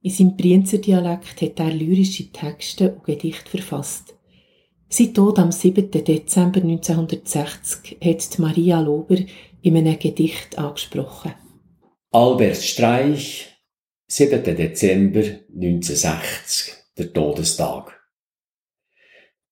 In 0.00 0.10
seinem 0.10 0.36
Brienzer 0.36 0.78
Dialekt 0.78 1.42
hat 1.42 1.60
er 1.60 1.72
lyrische 1.72 2.32
Texte 2.32 2.94
und 2.94 3.04
Gedichte 3.04 3.50
verfasst. 3.50 4.16
Sein 4.88 5.14
Tod 5.14 5.38
am 5.38 5.52
7. 5.52 5.90
Dezember 5.90 6.62
1960 6.62 7.98
hat 8.02 8.38
Maria 8.38 8.80
Lober 8.80 9.18
in 9.60 9.76
einem 9.76 9.98
Gedicht 9.98 10.58
angesprochen. 10.58 11.32
Albert 12.14 12.58
Streich, 12.58 13.56
7. 14.06 14.44
Dezember 14.44 15.24
1960, 15.48 16.74
der 16.98 17.10
Todestag. 17.10 18.06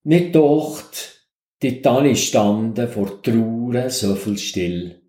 Nicht 0.02 0.34
docht, 0.34 1.26
die 1.62 1.80
Tanne 1.80 2.14
standen 2.16 2.86
vor 2.86 3.22
Trauer 3.22 3.88
so 3.88 4.14
viel 4.14 4.36
still. 4.36 5.00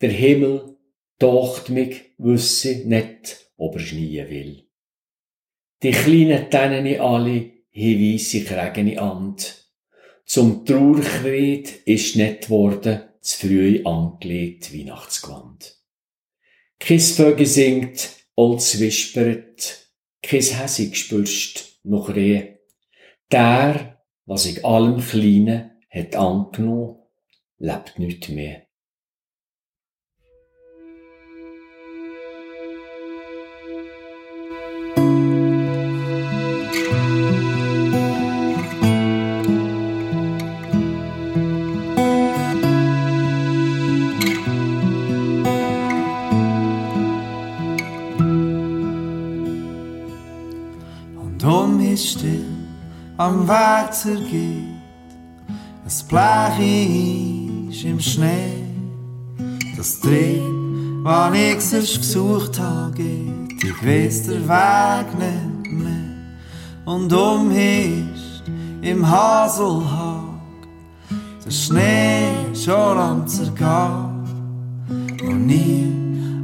Der 0.00 0.10
Himmel 0.10 0.76
docht 1.18 1.70
mich, 1.70 2.12
wüsse 2.18 2.82
net, 2.84 3.50
ob 3.56 3.74
er 3.74 3.80
schneien 3.80 4.30
will. 4.30 4.68
Die 5.82 5.90
kleinen 5.90 6.48
Tänen 6.50 7.00
alle, 7.00 7.50
hi 7.72 8.14
weisse 8.14 8.44
Krägeni 8.44 8.96
Ant. 8.96 9.72
Zum 10.24 10.64
Trauerkried 10.64 11.82
ist 11.84 12.14
net 12.14 12.48
worden, 12.48 13.00
zu 13.20 13.38
früh 13.48 13.82
angelegt 13.84 14.72
Weihnachtsgewand. 14.72 15.75
Kis 16.78 17.16
Vögel 17.16 17.46
singt, 17.46 18.10
Olz 18.36 18.78
wispert, 18.78 19.88
kis 20.22 20.60
Häsig 20.60 20.96
spürst, 20.96 21.80
noch 21.84 22.14
Rehe. 22.14 22.58
Der, 23.30 24.02
was 24.26 24.44
ich 24.46 24.64
allem 24.64 25.00
Kleinen 25.00 25.70
hat 25.88 26.14
angenommen, 26.16 26.98
lebt 27.58 27.98
nicht 27.98 28.28
mehr. 28.28 28.65
Mich 51.88 52.10
still 52.10 52.44
am 53.16 53.46
Weg 53.46 53.92
zergeht. 53.92 54.74
Es 55.86 56.02
Blech 56.02 56.58
ist 56.58 57.84
im 57.84 58.00
Schnee. 58.00 58.64
Das 59.76 60.00
Trieb, 60.00 60.42
wann 61.04 61.34
ich 61.34 61.56
es 61.56 61.96
gesucht 61.96 62.58
habe, 62.58 62.92
geht. 62.92 63.62
Ich 63.62 63.86
weiss 63.86 64.24
der 64.24 64.48
Weg 64.48 65.06
nicht 65.16 65.72
mehr. 65.72 66.86
Und 66.86 67.12
um 67.12 67.52
ist 67.52 68.42
im 68.82 69.08
Haselhag 69.08 70.40
der 71.44 71.50
Schnee 71.52 72.32
schon 72.52 72.98
am 72.98 73.28
zergehen. 73.28 74.24
Und 75.22 75.46
nie, 75.46 75.86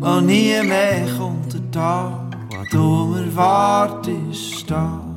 und 0.01 0.27
nie 0.27 0.63
mehr 0.63 1.05
kommt 1.19 1.53
der 1.53 1.71
Tag, 1.73 2.37
wo 2.49 2.65
du 2.71 3.07
mir 3.07 3.37
wartest 3.37 4.71
da. 4.71 5.12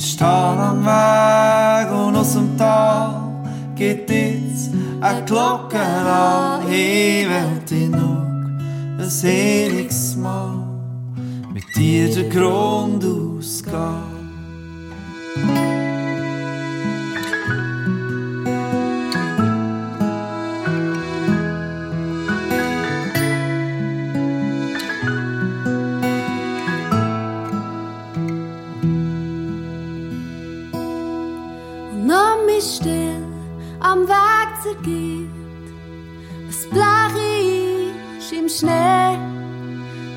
Stehe 0.00 0.28
am 0.28 0.84
Weg 0.84 1.92
und 1.92 2.16
aus 2.16 2.32
dem 2.32 2.56
Tal 2.56 3.20
geht 3.74 4.08
jetzt 4.08 4.70
eine 5.00 5.24
Glocke 5.24 5.78
an. 5.78 6.62
Ich 6.70 7.28
will 7.28 7.60
dich 7.68 7.88
noch 7.90 8.24
ein 8.98 9.10
seliges 9.10 10.16
Mal 10.16 10.66
mit 11.52 11.64
dir 11.76 12.08
den 12.14 12.30
Grund 12.30 13.04
ausgehen. 13.04 14.20
Zergeht. 34.62 35.28
Das 36.46 36.66
Blech 36.70 38.18
ist 38.18 38.32
im 38.32 38.48
Schnee. 38.48 39.18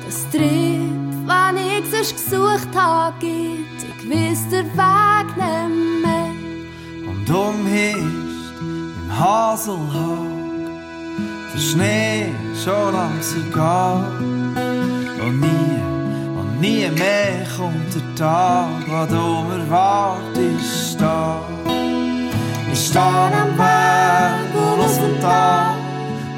Das 0.04 0.30
Trieb, 0.30 0.92
wann 1.26 1.56
ich 1.56 1.92
es 1.92 2.12
gesucht 2.12 2.68
habe, 2.74 3.14
geht. 3.20 3.78
Ich 3.78 4.10
weiss 4.10 4.48
der 4.50 4.64
Weg 4.64 5.36
nicht 5.36 6.02
mehr. 6.02 6.30
Und 7.08 7.30
um 7.30 7.66
ist 7.66 8.60
im 8.60 9.18
Haselhag 9.18 10.34
der 11.54 11.58
Schnee 11.58 12.34
schon 12.62 12.94
am 12.94 13.20
gehen. 13.52 14.54
Und 15.24 15.40
nie, 15.40 15.80
und 16.38 16.60
nie 16.60 16.88
mehr 16.90 17.46
kommt 17.56 17.94
der 17.94 18.14
Tag, 18.14 18.68
wo 18.86 19.06
du 19.06 19.48
mir 19.48 19.70
wartest 19.70 21.00
da. 21.00 21.40
Ich 22.74 22.86
stehe 22.88 23.04
am 23.04 23.56
Weg 23.56 24.52
und 24.52 24.80
aus 24.84 24.98
dem 24.98 25.20
Tal 25.20 25.76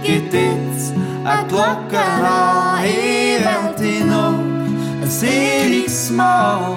geht 0.03 0.35
jetzt 0.35 0.93
eine 1.25 1.49
Glocke 1.49 1.99
an. 1.99 2.85
Ich 2.85 3.41
will 3.41 3.75
dich 3.79 4.05
noch 4.05 4.35
ein 5.01 5.09
seliges 5.09 6.11
Mal 6.11 6.77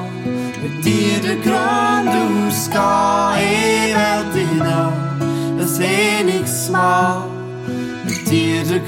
mit 0.63 0.85
dir 0.85 1.19
den 1.19 1.41
Grund 1.41 2.07
ausgehen. 2.07 3.43
Ich 3.83 3.95
will 3.95 4.31
dich 4.33 4.53
noch 4.59 4.93
ein 5.59 5.67
seliges 5.67 6.69
Mal 6.69 7.23
mit 8.05 8.31
dir 8.31 8.63
den 8.63 8.85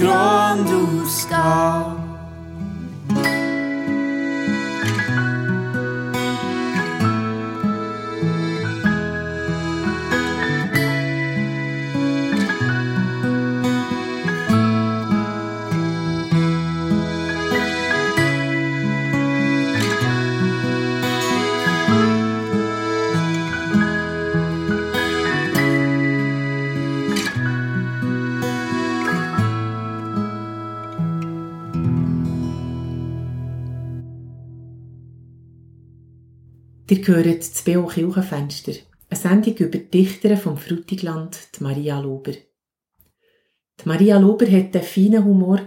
Ihr 36.91 37.07
hört 37.07 37.39
das 37.39 37.61
B.O. 37.61 37.85
Kirchenfenster, 37.85 38.73
eine 39.09 39.17
Sendung 39.17 39.55
über 39.55 39.77
die 39.77 39.89
Dichterin 39.89 40.35
vom 40.35 40.57
Frutigland, 40.57 41.39
die 41.55 41.63
Maria 41.63 41.97
Lober. 42.01 42.33
Die 42.33 43.85
Maria 43.85 44.17
Lober 44.17 44.45
hat 44.47 44.75
einen 44.75 44.83
feinen 44.83 45.23
Humor 45.23 45.61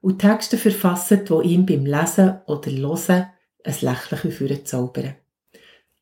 und 0.00 0.18
Texte 0.18 0.58
verfasst, 0.58 1.12
die 1.12 1.48
ihm 1.48 1.66
beim 1.66 1.86
Lesen 1.86 2.40
oder 2.48 2.68
Hören 2.68 3.26
ein 3.62 3.74
Lächeln 3.80 4.32
für 4.32 4.64
zaubern. 4.64 5.14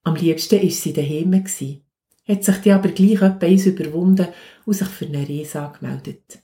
Am 0.04 0.14
liebsten 0.14 0.62
war 0.62 0.70
sie 0.70 0.94
daheim, 0.94 1.34
hat 1.34 2.44
sich 2.44 2.56
die 2.64 2.72
aber 2.72 2.88
gleich 2.88 3.20
etwas 3.20 3.66
überwunden 3.66 4.28
und 4.64 4.72
sich 4.72 4.88
für 4.88 5.04
eine 5.04 5.28
Reise 5.28 5.60
angemeldet. 5.60 6.38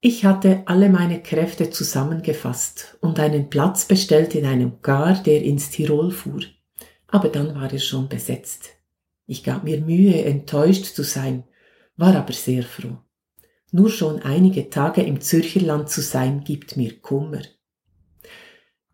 Ich 0.00 0.24
hatte 0.24 0.64
alle 0.66 0.88
meine 0.88 1.22
Kräfte 1.22 1.70
zusammengefasst 1.70 2.98
und 3.00 3.20
einen 3.20 3.48
Platz 3.48 3.84
bestellt 3.84 4.34
in 4.34 4.44
einem 4.44 4.82
Gar, 4.82 5.22
der 5.22 5.44
ins 5.44 5.70
Tirol 5.70 6.10
fuhr. 6.10 6.40
Aber 7.12 7.28
dann 7.28 7.54
war 7.54 7.70
er 7.70 7.78
schon 7.78 8.08
besetzt. 8.08 8.70
Ich 9.26 9.44
gab 9.44 9.64
mir 9.64 9.80
Mühe, 9.80 10.24
enttäuscht 10.24 10.86
zu 10.86 11.04
sein, 11.04 11.44
war 11.96 12.16
aber 12.16 12.32
sehr 12.32 12.62
froh. 12.62 12.96
Nur 13.70 13.90
schon 13.90 14.22
einige 14.22 14.70
Tage 14.70 15.02
im 15.02 15.20
Zürcherland 15.20 15.90
zu 15.90 16.00
sein, 16.00 16.42
gibt 16.42 16.76
mir 16.76 16.98
Kummer. 17.00 17.42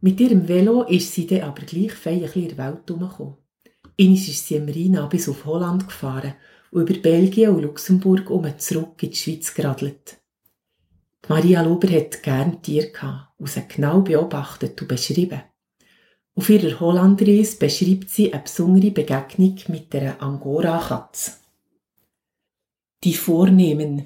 Mit 0.01 0.21
ihrem 0.21 0.49
Velo 0.49 0.83
ist 0.83 1.13
sie 1.13 1.29
dann 1.29 1.43
aber 1.43 1.63
gleich 1.63 2.07
ein 2.07 2.23
in 2.23 2.49
der 2.49 2.59
Welt 2.59 2.89
herumgekommen. 2.89 3.37
Einmal 4.01 4.15
ist 4.17 4.47
sie 4.47 4.57
im 4.57 4.69
Rhein 4.69 5.09
bis 5.09 5.29
auf 5.29 5.45
Holland 5.45 5.87
gefahren 5.87 6.35
und 6.73 6.89
über 6.91 7.01
Belgien 7.01 7.55
und 7.55 7.63
Luxemburg 7.63 8.31
um 8.31 8.59
zurück 8.59 9.01
in 9.03 9.11
die 9.11 9.17
Schweiz 9.17 9.55
geradelt. 9.55 10.19
Maria 11.29 11.63
Lober 11.63 11.89
hat 11.89 12.23
gern 12.23 12.63
Tiere 12.63 12.91
gehabt 12.91 13.39
und 13.39 13.49
sie 13.49 13.63
genau 13.69 14.01
beobachtet 14.01 14.81
und 14.81 14.89
beschrieben. 14.89 15.43
Auf 16.39 16.51
ihrer 16.51 16.79
Hollandreise 16.79 17.59
beschreibt 17.59 18.11
sie 18.11 18.33
eine 18.33 18.45
besondere 18.45 18.93
Begegnung 18.93 19.59
mit 19.67 19.93
der 19.93 20.23
Angora-Katze. 20.23 21.33
Die 23.03 23.15
Vornehmen. 23.15 24.05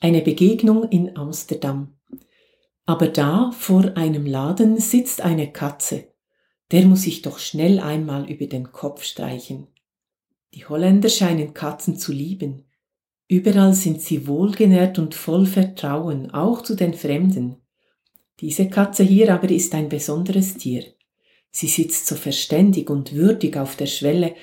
Eine 0.00 0.22
Begegnung 0.22 0.88
in 0.88 1.14
Amsterdam. 1.14 1.92
Aber 2.86 3.08
da 3.08 3.50
vor 3.50 3.98
einem 3.98 4.24
Laden 4.24 4.78
sitzt 4.78 5.20
eine 5.20 5.52
Katze. 5.52 6.06
Der 6.70 6.86
muss 6.86 7.06
ich 7.06 7.20
doch 7.20 7.38
schnell 7.38 7.78
einmal 7.80 8.30
über 8.30 8.46
den 8.46 8.72
Kopf 8.72 9.02
streichen. 9.02 9.66
Die 10.54 10.64
Holländer 10.64 11.10
scheinen 11.10 11.52
Katzen 11.52 11.98
zu 11.98 12.12
lieben. 12.12 12.64
Überall 13.28 13.74
sind 13.74 14.00
sie 14.00 14.26
wohlgenährt 14.26 14.98
und 14.98 15.14
voll 15.14 15.44
Vertrauen, 15.44 16.30
auch 16.30 16.62
zu 16.62 16.76
den 16.76 16.94
Fremden. 16.94 17.56
Diese 18.40 18.70
Katze 18.70 19.02
hier 19.02 19.34
aber 19.34 19.50
ist 19.50 19.74
ein 19.74 19.90
besonderes 19.90 20.54
Tier. 20.54 20.93
Sie 21.56 21.68
sitzt 21.68 22.08
so 22.08 22.16
verständig 22.16 22.90
und 22.90 23.12
würdig 23.12 23.56
auf 23.56 23.76
der 23.76 23.86
Schwelle, 23.86 24.34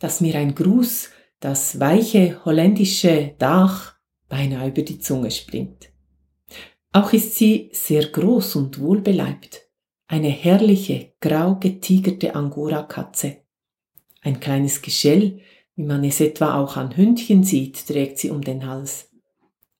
dass 0.00 0.20
mir 0.20 0.34
ein 0.34 0.56
Gruß, 0.56 1.10
das 1.38 1.78
weiche 1.78 2.44
holländische 2.44 3.36
Dach, 3.38 3.94
beinahe 4.28 4.70
über 4.70 4.82
die 4.82 4.98
Zunge 4.98 5.30
springt. 5.30 5.92
Auch 6.92 7.12
ist 7.12 7.36
sie 7.36 7.70
sehr 7.72 8.08
groß 8.08 8.56
und 8.56 8.80
wohlbeleibt. 8.80 9.68
Eine 10.08 10.28
herrliche, 10.28 11.12
grau 11.20 11.54
getigerte 11.54 12.34
Angora-Katze. 12.34 13.36
Ein 14.22 14.40
kleines 14.40 14.82
Geschell, 14.82 15.38
wie 15.76 15.84
man 15.84 16.02
es 16.02 16.20
etwa 16.20 16.60
auch 16.60 16.76
an 16.76 16.96
Hündchen 16.96 17.44
sieht, 17.44 17.86
trägt 17.86 18.18
sie 18.18 18.30
um 18.30 18.42
den 18.42 18.66
Hals. 18.66 19.12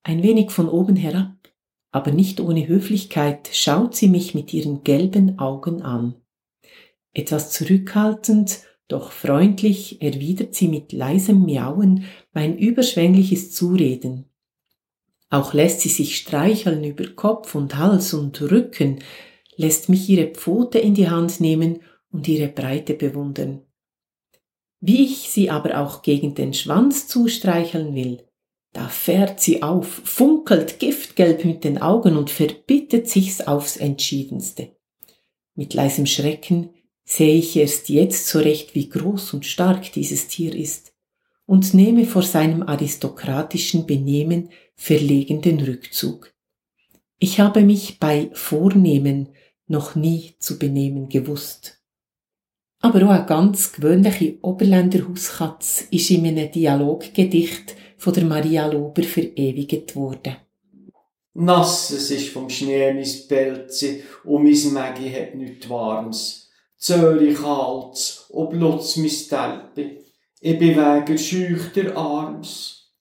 Ein 0.05 0.23
wenig 0.23 0.53
von 0.53 0.69
oben 0.69 0.95
herab, 0.95 1.35
aber 1.91 2.13
nicht 2.13 2.39
ohne 2.39 2.69
Höflichkeit 2.69 3.51
schaut 3.53 3.97
sie 3.97 4.09
mich 4.09 4.37
mit 4.37 4.55
ihren 4.55 4.85
gelben 4.85 5.41
Augen 5.41 5.83
an. 5.83 6.15
Etwas 7.17 7.51
zurückhaltend, 7.51 8.61
doch 8.89 9.11
freundlich 9.11 10.03
erwidert 10.03 10.55
sie 10.55 10.69
mit 10.69 10.93
leisem 10.93 11.47
Miauen 11.47 12.05
mein 12.35 12.59
überschwängliches 12.59 13.53
Zureden. 13.53 14.27
Auch 15.31 15.55
lässt 15.55 15.81
sie 15.81 15.89
sich 15.89 16.19
streicheln 16.19 16.85
über 16.85 17.07
Kopf 17.07 17.55
und 17.55 17.79
Hals 17.79 18.13
und 18.13 18.43
Rücken, 18.43 18.99
lässt 19.57 19.89
mich 19.89 20.07
ihre 20.11 20.27
Pfote 20.27 20.79
in 20.79 20.93
die 20.93 21.09
Hand 21.09 21.41
nehmen 21.41 21.81
und 22.13 22.29
ihre 22.29 22.49
Breite 22.49 22.93
bewundern. 22.93 23.63
Wie 24.81 25.03
ich 25.03 25.31
sie 25.31 25.49
aber 25.49 25.81
auch 25.81 26.03
gegen 26.03 26.35
den 26.35 26.53
Schwanz 26.53 27.09
zustreicheln 27.09 27.95
will, 27.95 28.25
da 28.75 28.89
fährt 28.89 29.41
sie 29.41 29.63
auf, 29.63 30.03
funkelt 30.05 30.81
giftgelb 30.81 31.47
mit 31.47 31.65
den 31.65 31.81
Augen 31.81 32.19
und 32.19 32.29
verbittet 32.29 33.09
sich's 33.09 33.41
aufs 33.41 33.79
entschiedenste. 33.79 34.77
Mit 35.55 35.73
leisem 35.73 36.05
Schrecken 36.05 36.76
sehe 37.07 37.37
ich 37.37 37.57
erst 37.57 37.89
jetzt 37.89 38.27
so 38.27 38.41
recht, 38.41 38.75
wie 38.75 38.91
groß 38.91 39.33
und 39.33 39.47
stark 39.47 39.93
dieses 39.93 40.27
Tier 40.29 40.55
ist, 40.55 40.93
und 41.47 41.73
nehme 41.73 42.05
vor 42.05 42.23
seinem 42.23 42.65
aristokratischen 42.65 43.87
Benehmen 43.87 44.51
verlegen 44.75 45.41
den 45.41 45.61
Rückzug. 45.61 46.35
Ich 47.19 47.41
habe 47.41 47.63
mich 47.63 47.99
bei 47.99 48.29
Vornehmen 48.35 49.29
noch 49.69 49.95
nie 49.95 50.35
zu 50.39 50.59
benehmen 50.59 51.09
gewusst. 51.09 51.81
Aber 52.81 53.03
auch 53.07 53.11
eine 53.11 53.27
ganz 53.27 53.73
gewöhnliche 53.73 54.39
Oberländer 54.43 55.09
Hauskatz 55.09 55.87
ist 55.91 56.11
in 56.11 56.27
einem 56.27 56.51
Dialoggedicht 56.51 57.75
von 57.97 58.13
der 58.13 58.25
Maria 58.25 58.67
Lober 58.67 59.03
verewigt 59.03 59.97
worden. 59.97 60.37
Nass, 61.35 61.91
es 61.91 62.11
ist 62.11 62.29
vom 62.31 62.51
Schnee 62.51 62.93
mein 62.93 63.29
Pelze 63.29 64.01
und 64.25 64.43
mein 64.43 64.73
Mägi 64.73 65.11
hat 65.11 65.35
nichts 65.35 65.69
Warmes. 65.69 66.46
Zöri 66.79 67.35
kalt, 67.35 68.27
ob 68.31 68.53
Lutz 68.53 68.97
mein 68.97 69.11
Telpe. 69.11 70.05
Ich 70.41 70.59
bin 70.59 70.77
wegen 70.77 71.19
schüchter 71.19 71.97
Arms. 71.97 72.93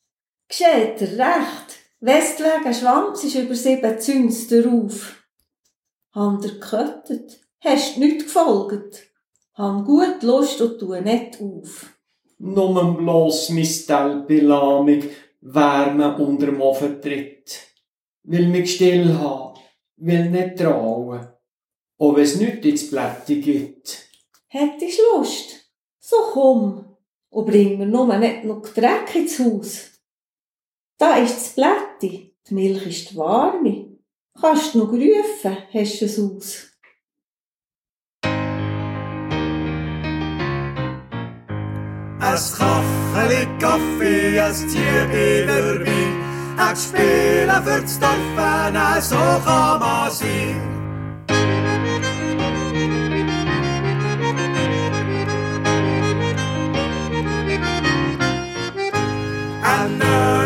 Gescheit 0.48 1.02
er 1.02 1.20
recht. 1.20 1.80
Westwegen 2.00 2.74
Schwanz 2.74 3.24
ist 3.24 3.36
über 3.36 3.56
sieben 3.56 4.00
Züns 4.00 4.48
darauf. 4.48 5.24
Han 6.14 6.40
der 6.42 6.52
geköttet, 6.52 7.40
hast 7.60 7.98
nicht 7.98 8.20
gefolgt. 8.20 9.04
Han 9.56 9.84
gut 9.84 10.24
Lust 10.24 10.62
und 10.62 10.80
tu 10.80 10.94
nicht 10.96 11.42
auf. 11.42 11.88
Nur 12.38 12.98
bloß 12.98 13.50
mein 13.50 13.66
Telpe 13.88 14.40
lahmig 14.40 15.10
Wärme 15.42 16.18
unterm 16.18 16.62
Ofen 16.62 17.02
tritt. 17.02 17.62
Will 18.24 18.48
mich 18.48 18.76
still 18.76 19.14
haben, 19.18 19.60
will 19.98 20.30
nicht 20.30 20.58
trauen. 20.58 21.28
Auch 21.98 22.16
wenn's 22.16 22.36
nicht 22.36 22.66
ins 22.66 22.90
Blätti 22.90 23.40
gibt. 23.40 24.10
Hättest 24.48 25.00
Lust? 25.14 25.72
So 26.00 26.18
komm 26.34 26.98
und 27.30 27.46
bring 27.46 27.78
mir 27.78 27.86
nur 27.86 28.16
nicht 28.18 28.44
noch 28.44 28.62
Dreck 28.74 29.16
ins 29.16 29.40
Haus. 29.40 29.92
Da 30.98 31.18
ist 31.18 31.36
das 31.36 31.50
Blätti, 31.56 32.36
die 32.48 32.54
Milch 32.54 32.86
ist 32.88 33.16
warme. 33.16 33.98
Kannst 34.40 34.76
du 34.76 34.80
noch 34.80 34.92
rufen, 34.92 35.58
hast 35.74 36.02
du 36.02 36.06
es 36.06 36.20
aus. 36.20 36.72
Ein 42.20 42.42
Kacheli 42.58 43.48
Kaffee, 43.60 44.40
ein 44.40 44.54
Tier 44.68 45.46
dabei. 45.48 46.26
Ein 46.58 46.76
Spielen 46.76 47.64
für 47.64 47.82
das 47.82 48.00
Dorf, 48.00 49.04
so 49.04 49.16
kann 49.16 49.80
man 49.80 50.12
sein. 50.12 50.76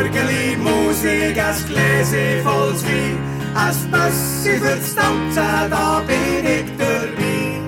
Nörgeli 0.10 0.58
Musik, 0.58 1.38
ein 1.38 1.56
Gläschen 1.68 2.44
voll 2.44 2.74
Wein, 2.84 3.18
ein 3.56 3.92
Bössi 3.92 4.58
fürs 4.60 4.96
Tanzen, 4.96 5.70
da 5.70 6.02
bin 6.08 6.46
ich 6.46 6.66
dabei. 6.78 7.60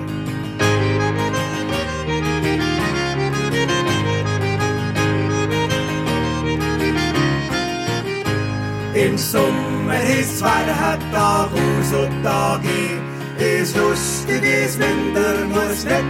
Im 8.94 9.16
Sommer 9.18 10.02
ist 10.20 10.38
zwei 10.38 10.64
Tag 11.12 11.48
aus 11.52 11.92
und 11.92 12.22
Tag 12.24 12.60
ein, 12.64 13.00
ist 13.38 13.76
lustig, 13.76 14.42
ist 14.42 14.78
Winter, 14.78 15.44
muss 15.46 15.84
nicht 15.84 16.04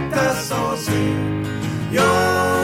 so 0.47 0.75
sein. 0.77 1.45
Ja, 1.91 2.62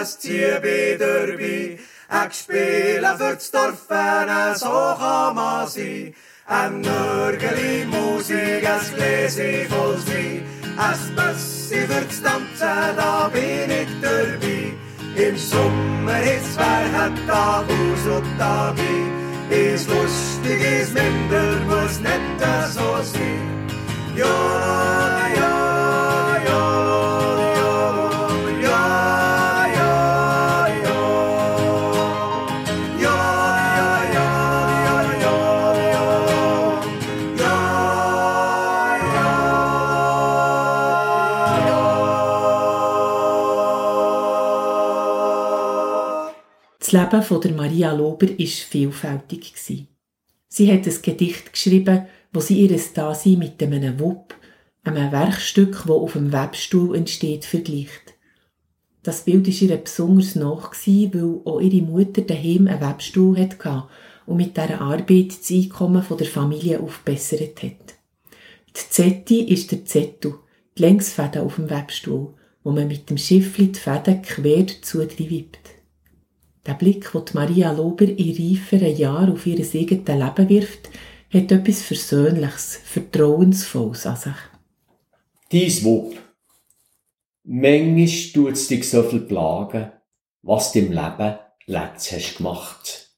Kaffee, 0.00 0.54
ein 0.54 0.60
Tier 0.60 0.98
dabei. 0.98 1.78
Ein 2.08 2.32
Spielen 2.32 3.18
für 3.18 3.34
das 3.34 3.50
Dorf, 3.50 3.86
so 4.56 4.96
kann 4.98 5.34
man 5.34 5.66
sein. 5.68 6.14
Ein 6.46 6.80
Nörgeli 6.80 7.86
Musik, 7.86 8.66
ein 8.66 8.80
Gläschen 8.94 9.68
voll 9.68 9.98
Wein. 10.06 10.42
Ein 10.76 11.14
Bössi 11.14 11.86
für 11.86 12.04
das 12.04 12.22
Tanzen, 12.22 12.96
da 12.96 13.30
bin 13.32 13.70
ich 13.70 13.88
dabei. 14.00 14.72
Im 15.16 15.36
Sommer 15.36 16.22
ist 16.22 16.56
wer 16.56 17.26
Tag 17.26 17.64
aus 17.68 18.06
und 18.16 18.38
Tag 18.38 18.74
ein. 18.78 19.50
Ist 19.50 19.88
lustig, 19.88 20.60
ist 20.80 20.94
minder, 20.94 21.60
muss 21.66 22.00
nicht 22.00 22.72
so 22.72 23.02
sein. 23.02 23.68
Ja, 24.16 25.28
ja, 25.36 25.59
Das 46.90 47.00
Leben 47.00 47.22
von 47.22 47.40
der 47.40 47.52
Maria 47.52 47.92
Lober 47.92 48.26
ist 48.36 48.58
vielfältig. 48.58 49.52
Sie 50.48 50.72
hat 50.72 50.88
ein 50.88 51.02
Gedicht 51.02 51.52
geschrieben, 51.52 52.06
wo 52.32 52.40
sie 52.40 52.62
ihr 52.62 52.80
Dasein 52.92 53.38
mit 53.38 53.62
einem 53.62 54.00
Wupp, 54.00 54.34
einem 54.82 55.12
Werkstück, 55.12 55.86
wo 55.86 56.00
auf 56.00 56.14
dem 56.14 56.32
Webstuhl 56.32 56.96
entsteht, 56.96 57.44
vergleicht. 57.44 58.14
Das 59.04 59.22
Bild 59.22 59.46
ist 59.46 59.62
ihr 59.62 59.76
besonders 59.76 60.34
nach, 60.34 60.72
weil 60.74 61.40
auch 61.44 61.60
ihre 61.60 61.84
Mutter 61.84 62.22
daheim 62.22 62.66
einen 62.66 62.80
Webstuhl 62.80 63.38
hatte 63.38 63.84
und 64.26 64.38
mit 64.38 64.56
dieser 64.56 64.80
Arbeit 64.80 65.38
das 65.38 65.48
Einkommen 65.48 66.04
der 66.18 66.26
Familie 66.26 66.80
aufbessert 66.80 67.62
hat. 67.62 67.94
Die 68.68 68.90
Zetti 68.90 69.42
ist 69.44 69.70
der 69.70 69.84
Zettu, 69.84 70.34
die 70.76 70.82
Längsfäden 70.82 71.42
auf 71.42 71.54
dem 71.54 71.70
Webstuhl, 71.70 72.34
wo 72.64 72.72
man 72.72 72.88
mit 72.88 73.08
dem 73.10 73.16
Schiffli 73.16 73.68
die 73.68 73.78
Fäden 73.78 74.22
quer 74.22 74.64
dazu 74.64 74.98
wippt. 74.98 75.79
Der 76.66 76.74
Blick, 76.74 77.10
den 77.12 77.22
Maria 77.32 77.72
Lober 77.72 78.04
in 78.04 78.36
reiferen 78.36 78.96
Jahren 78.96 79.32
auf 79.32 79.46
ihr 79.46 79.54
eigenes 79.54 79.72
Leben 79.72 80.48
wirft, 80.48 80.90
hat 81.32 81.52
etwas 81.52 81.82
Versöhnliches, 81.82 82.80
Vertrauensvolles 82.84 84.06
an 84.06 84.16
sich. 84.16 84.32
Dies 85.52 85.84
Wupp. 85.84 86.16
Manchmal 87.44 88.32
tut 88.32 88.52
es 88.52 88.68
dich 88.68 88.88
so 88.88 89.02
viel 89.02 89.20
plagen, 89.20 89.92
was 90.42 90.72
du 90.72 90.80
im 90.80 90.92
Leben 90.92 91.38
letzt 91.66 92.12
hast 92.12 92.36
gemacht. 92.36 93.10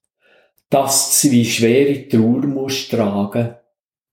Dass 0.70 1.20
du 1.20 1.30
wie 1.30 1.44
schwere 1.44 2.08
Trauer 2.08 2.46
musst 2.46 2.90
tragen, 2.90 3.56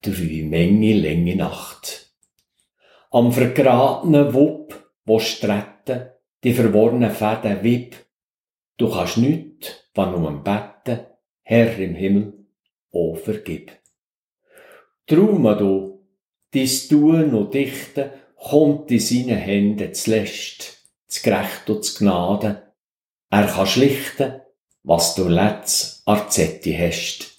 drei 0.01 0.43
Menge 0.43 0.93
lange 0.93 1.35
Nacht. 1.35 2.13
Am 3.11 3.31
vergratenen 3.31 4.33
Wupp, 4.33 4.73
wo 5.05 5.19
stretten, 5.19 6.09
die 6.43 6.53
verworrenen 6.53 7.11
Fäden 7.11 7.63
wipp, 7.63 7.95
du 8.79 8.89
kannst 8.89 9.17
nüt, 9.17 9.89
wann 9.93 10.15
um 10.15 10.43
Betten, 10.43 11.05
Herr 11.43 11.77
im 11.77 11.93
Himmel, 11.93 12.45
o 12.91 13.13
vergib. 13.13 13.71
Trauma 15.05 15.53
du, 15.53 16.07
dies 16.53 16.87
Tun 16.87 17.33
und 17.33 17.53
Dichten 17.53 18.09
kommt 18.35 18.89
in 18.89 18.99
seine 18.99 19.35
Hände 19.35 19.91
zuletzt, 19.91 20.89
zu 21.07 21.21
Gerecht 21.21 21.69
und 21.69 21.83
zu 21.83 21.99
Gnade. 21.99 22.73
Er 23.29 23.47
kann 23.47 23.67
schlichten, 23.67 24.41
was 24.83 25.15
du 25.15 25.27
letzt 25.27 26.01
Arzetti 26.07 26.73
hast. 26.73 27.38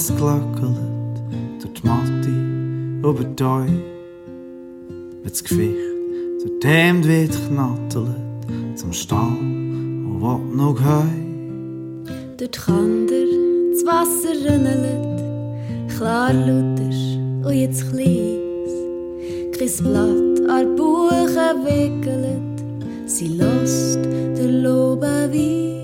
Es 0.00 0.16
glöckelt 0.16 0.78
durch 1.60 1.74
die 1.74 1.86
Matte 1.86 2.30
über 3.06 3.22
dieEu. 3.22 3.66
Wenn 5.22 5.30
das 5.30 5.44
Gewicht 5.44 5.76
durch 6.40 6.58
die 6.62 6.66
Hemd 6.66 7.06
wird 7.06 7.36
knattelt 7.48 8.78
zum 8.78 8.94
Stall, 8.94 9.36
wo 10.06 10.38
will 10.38 10.56
noch 10.56 10.80
Heu. 10.82 11.04
Durch 12.38 12.50
die 12.50 12.58
Kander 12.58 13.26
das 13.72 13.84
Wasser 13.84 14.34
rinnelt, 14.46 15.20
klar 15.94 16.32
laut 16.32 16.80
und 17.44 17.52
jetzt 17.52 17.90
kleins. 17.90 18.72
Kein 19.52 19.84
Blatt 19.84 20.50
an 20.50 20.76
Buchen 20.76 21.56
wickelt, 21.66 22.64
sie 23.04 23.36
lost 23.36 23.98
der 24.02 24.50
Lobe 24.50 25.28
Wein. 25.30 25.79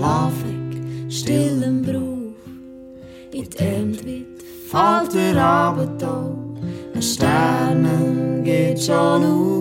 schlafig, 0.00 1.10
still 1.10 1.62
im 1.62 1.82
Brauch. 1.82 2.32
In 3.32 3.50
die 3.50 3.58
Endwit 3.58 4.42
fällt 4.70 5.14
der 5.14 5.36
Abend 5.42 6.02
auf, 6.02 6.36
ein 6.94 7.02
Sternen 7.02 8.42
geht 8.42 8.80
schon 8.80 9.24
auf. 9.24 9.59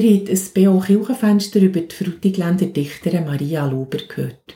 Ihr 0.00 0.18
habt 0.18 0.30
ein 0.30 0.40
B.O. 0.54 0.80
Kirchenfenster 0.80 1.60
über 1.60 1.80
die 1.80 1.94
Frutigländer 1.94 2.64
Dichterin 2.64 3.26
Maria 3.26 3.66
Lober 3.66 3.98
gehört. 3.98 4.54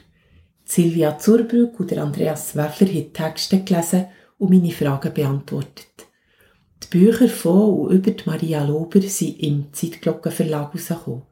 Silvia 0.64 1.18
Zurbrück 1.18 1.78
und 1.78 1.92
Andreas 1.98 2.56
Weffler 2.56 2.88
haben 2.88 3.12
Texte 3.12 3.62
gelesen 3.62 4.06
und 4.38 4.50
meine 4.50 4.70
Fragen 4.70 5.12
beantwortet. 5.12 6.06
Die 6.82 6.86
Bücher 6.98 7.28
von 7.28 7.78
und 7.78 7.92
über 7.92 8.12
die 8.12 8.24
Maria 8.24 8.64
Lober 8.64 9.02
sind 9.02 9.38
im 9.40 9.70
Zeitglockenverlag 9.70 10.72
herausgekommen. 10.72 11.24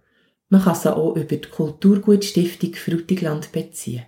Man 0.51 0.63
kann 0.63 0.75
sie 0.75 0.95
auch 0.95 1.17
über 1.17 1.37
die 1.37 1.49
Kulturgutstiftung 1.49 2.75
Frutigland 2.75 3.51
beziehen. 3.51 4.03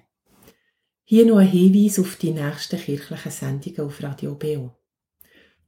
Hier 1.04 1.24
noch 1.24 1.38
ein 1.38 1.48
Hinweis 1.48 1.98
auf 1.98 2.16
die 2.16 2.32
nächsten 2.32 2.78
kirchlichen 2.78 3.30
Sendungen 3.30 3.80
auf 3.80 4.02
Radio 4.02 4.34
BO. 4.34 4.70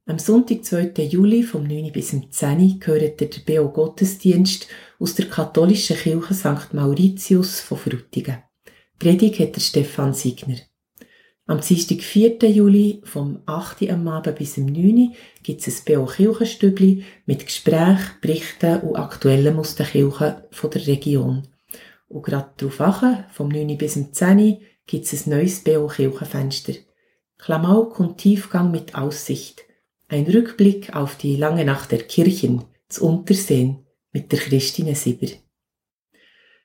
Am 0.09 0.19
Sonntag, 0.19 0.63
2. 0.63 1.03
Juli, 1.03 1.43
vom 1.43 1.63
9 1.63 1.91
bis 1.91 2.15
10 2.29 2.79
gehört 2.79 3.19
der 3.19 3.27
BO 3.45 3.67
Gottesdienst 3.67 4.67
aus 4.99 5.15
der 5.15 5.25
katholischen 5.25 5.97
Kirche 5.97 6.33
St. 6.33 6.73
Mauritius 6.73 7.59
von 7.59 7.77
Frutigen. 7.77 8.37
Predigt 8.99 9.37
hat 9.41 9.57
der 9.57 9.59
Stefan 9.59 10.13
Signer. 10.13 10.59
Am 11.45 11.59
Dienstag, 11.59 11.99
4. 11.99 12.37
Juli, 12.49 13.01
vom 13.03 13.41
8. 13.47 13.89
am 13.89 14.07
Abend 14.07 14.37
bis 14.37 14.53
zum 14.53 14.67
9. 14.67 15.13
gibt 15.43 15.67
es 15.67 15.85
ein 15.85 15.93
BO 15.93 16.05
Kirchenstübli 16.05 17.03
mit 17.25 17.45
Gesprächen, 17.45 18.11
Berichten 18.21 18.79
und 18.83 18.95
Aktuellem 18.95 19.59
aus 19.59 19.75
der 19.75 19.87
Kirche 19.87 20.47
von 20.51 20.71
der 20.71 20.87
Region. 20.87 21.49
Und 22.07 22.23
gerade 22.23 22.51
darauf 22.55 22.79
achten, 22.79 23.25
vom 23.33 23.49
9. 23.49 23.77
bis 23.77 23.95
zum 23.95 24.13
10. 24.13 24.59
gibt 24.85 25.03
es 25.03 25.27
ein 25.27 25.31
neues 25.31 25.65
BO 25.65 25.87
Kirchenfenster. 25.87 26.75
Klamauk 27.37 27.99
und 27.99 28.17
Tiefgang 28.17 28.71
mit 28.71 28.95
Aussicht. 28.95 29.66
Ein 30.09 30.25
Rückblick 30.25 30.95
auf 30.95 31.17
die 31.17 31.35
lange 31.35 31.65
Nacht 31.65 31.91
der 31.91 32.03
Kirchen, 32.03 32.63
zu 32.87 33.05
Untersehen, 33.05 33.85
mit 34.13 34.31
der 34.31 34.39
Christine 34.39 34.95
Sieber. 34.95 35.27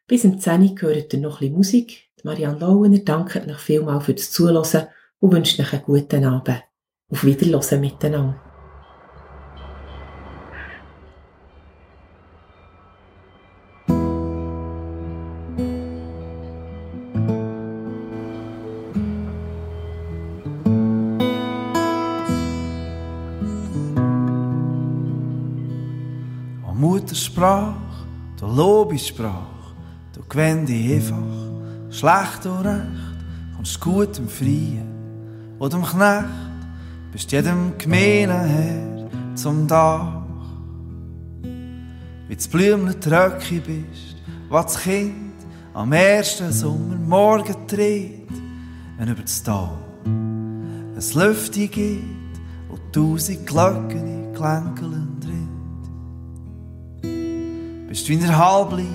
Bis 0.06 0.22
zum 0.22 0.38
10. 0.38 0.76
gehört 0.76 1.12
ihr 1.12 1.18
noch 1.18 1.40
ein 1.40 1.56
bisschen 1.56 1.56
Musik, 1.56 2.10
Marianne 2.22 2.60
Lauener 2.60 2.98
dankt 2.98 3.34
euch 3.34 3.58
vielmal 3.58 4.00
für 4.00 4.14
das 4.14 4.30
Zuhören 4.30 4.86
und 5.18 5.32
wünscht 5.32 5.58
euch 5.58 5.72
einen 5.72 5.82
guten 5.82 6.24
Abend. 6.24 6.62
Auf 7.10 7.24
Wiederhören 7.24 7.80
miteinander. 7.80 8.51
Muttersprache, 27.42 27.74
der 28.40 28.48
Lobissprache, 28.48 29.74
du 30.14 30.22
gewinn 30.28 30.64
dich 30.64 30.94
einfach 30.94 31.16
schlecht 31.90 32.46
und 32.46 32.64
recht, 32.64 32.86
kommst 33.56 33.80
gut 33.80 34.18
im 34.18 34.28
Freien 34.28 35.56
oder 35.58 35.76
im 35.76 35.84
Knecht, 35.84 36.28
bist 37.10 37.32
jedem 37.32 37.76
gemeinen 37.78 38.44
Herr 38.44 39.34
zum 39.34 39.66
Dach. 39.66 40.22
Wie 42.28 42.36
das 42.36 42.46
Blümchen 42.46 43.00
Tröcki 43.00 43.58
bist, 43.60 44.16
was 44.48 44.74
das 44.74 44.82
Kind 44.82 45.34
am 45.74 45.92
ersten 45.92 46.52
Sommermorgen 46.52 47.66
tritt, 47.66 48.30
wenn 48.98 49.08
über 49.08 49.22
das 49.22 49.42
Tal 49.42 49.78
es 50.96 51.14
Lüfte 51.14 51.66
geht 51.66 52.04
und 52.68 52.92
tausend 52.92 53.44
Glocken 53.48 54.32
Klänkeln 54.32 55.01
Bist 57.92 58.08
wie 58.08 58.14
in 58.14 58.20
der 58.20 58.38
Halblein 58.38 58.88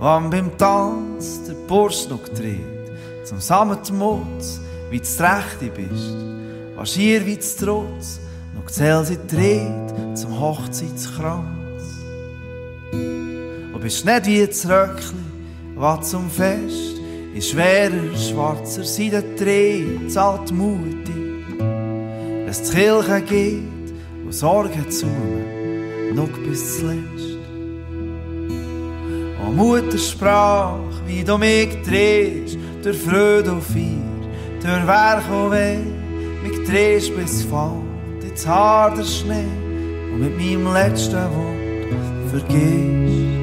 Wann 0.00 0.28
beim 0.28 0.58
Tanz 0.58 1.44
der 1.46 1.54
Bursch 1.54 2.08
noch 2.08 2.26
dreht, 2.28 2.90
zum 3.22 3.38
Sammetmutz, 3.38 4.60
wie 4.90 4.98
du 4.98 5.22
Rechte 5.22 5.70
bist, 5.72 6.16
was 6.74 6.94
hier 6.94 7.24
wie 7.24 7.38
zu 7.38 7.64
Trotz, 7.64 8.18
noch 8.56 8.66
gezähl 8.66 9.04
sie 9.04 9.18
dreht 9.28 10.18
zum 10.18 10.40
Hochzeitskranz. 10.40 11.84
Und 12.92 13.80
bist 13.80 14.04
nicht 14.04 14.26
wie 14.26 14.44
das 14.44 14.68
Röckli, 14.68 15.14
was 15.76 16.10
zum 16.10 16.28
Fest 16.28 16.96
in 17.32 17.40
schwerer, 17.40 18.16
schwarzer 18.16 18.82
Seide 18.82 19.22
dreht, 19.36 20.10
zahlt 20.10 20.50
mutig, 20.50 21.06
wenn 21.56 22.48
es 22.48 22.62
die 22.64 22.78
Kirche 22.78 23.20
geht, 23.20 23.94
wo 24.24 24.32
Sorgen 24.32 24.90
zu 24.90 25.06
noch 26.16 26.36
bis 26.44 26.78
zuletzt. 26.78 27.37
O 29.48 29.50
Muttersprache, 29.50 30.78
wie 31.06 31.24
du 31.24 31.38
mich 31.38 31.70
drehst, 31.82 32.58
durch 32.82 32.98
Freude 32.98 33.52
und 33.52 33.62
Feier, 33.62 34.28
durch 34.60 34.86
Werk 34.86 35.24
und 35.30 35.52
Weh, 35.52 35.78
mich 36.42 36.68
drehst 36.68 37.16
bis 37.16 37.44
fällt 37.44 38.30
ins 38.30 38.46
Haar 38.46 38.92
Schnee 39.02 39.46
und 40.12 40.20
mit 40.20 40.36
meinem 40.36 40.70
letzten 40.70 41.14
Wort 41.14 42.30
vergehst. 42.30 43.37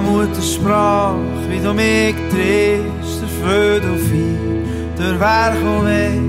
Muttersprache, 0.00 1.16
wie 1.48 1.60
du 1.60 1.72
mich 1.72 2.14
drehst, 2.30 3.22
der 3.22 3.28
Freude 3.40 3.92
und 3.92 4.00
Feier, 4.00 4.98
der 4.98 5.20
Werk 5.20 5.62
und 5.62 5.86
Weh, 5.86 6.20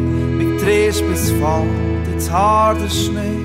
mich 0.43 0.61
drehst 0.61 1.07
bis 1.07 1.31
fällt 1.31 2.31
Haar 2.31 2.75
der 2.75 2.89
Schnee 2.89 3.39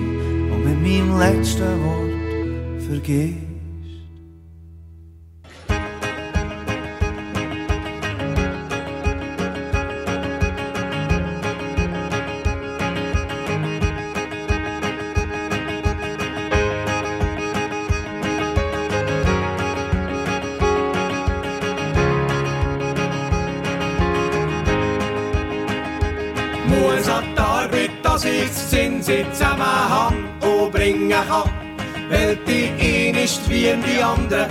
und 0.52 0.64
mit 0.64 0.82
meinem 0.82 1.18
letzten 1.18 1.84
Wort 1.84 2.82
vergehst. 2.88 3.49
Wie 33.50 33.74
die 33.84 34.02
anderen 34.02 34.46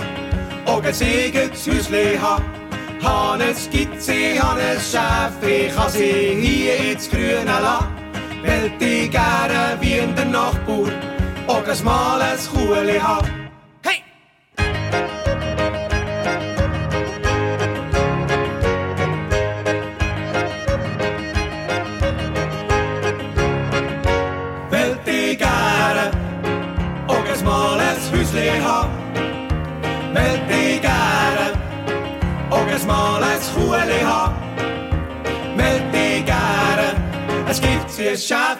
auch 0.66 0.82
ein 0.82 0.94
Segenshäusli 0.94 2.16
haben. 2.20 2.44
Han 3.02 3.40
eine 3.40 3.54
Skizze, 3.54 4.38
han 4.38 4.58
ein 4.58 4.78
Schäfli, 4.78 5.68
kann 5.74 5.90
sie 5.90 6.36
hier 6.40 6.92
ins 6.92 7.10
Grüne 7.10 7.44
lassen. 7.44 7.88
Weil 8.44 8.70
die 8.78 9.08
gerne 9.08 9.76
wie 9.80 9.98
in 9.98 10.14
der 10.14 10.26
Nachbar 10.26 10.90
auch 11.46 11.66
ein 11.66 11.76
schmales 11.76 12.48
Kuhli 12.50 12.98
haben. 12.98 13.39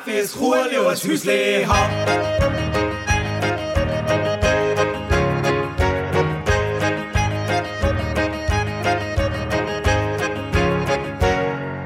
Ein 0.06 0.30
Kuhli 0.30 0.78
und 0.78 0.86
ein 0.86 1.10
Häusli 1.10 1.66
hab. 1.66 1.90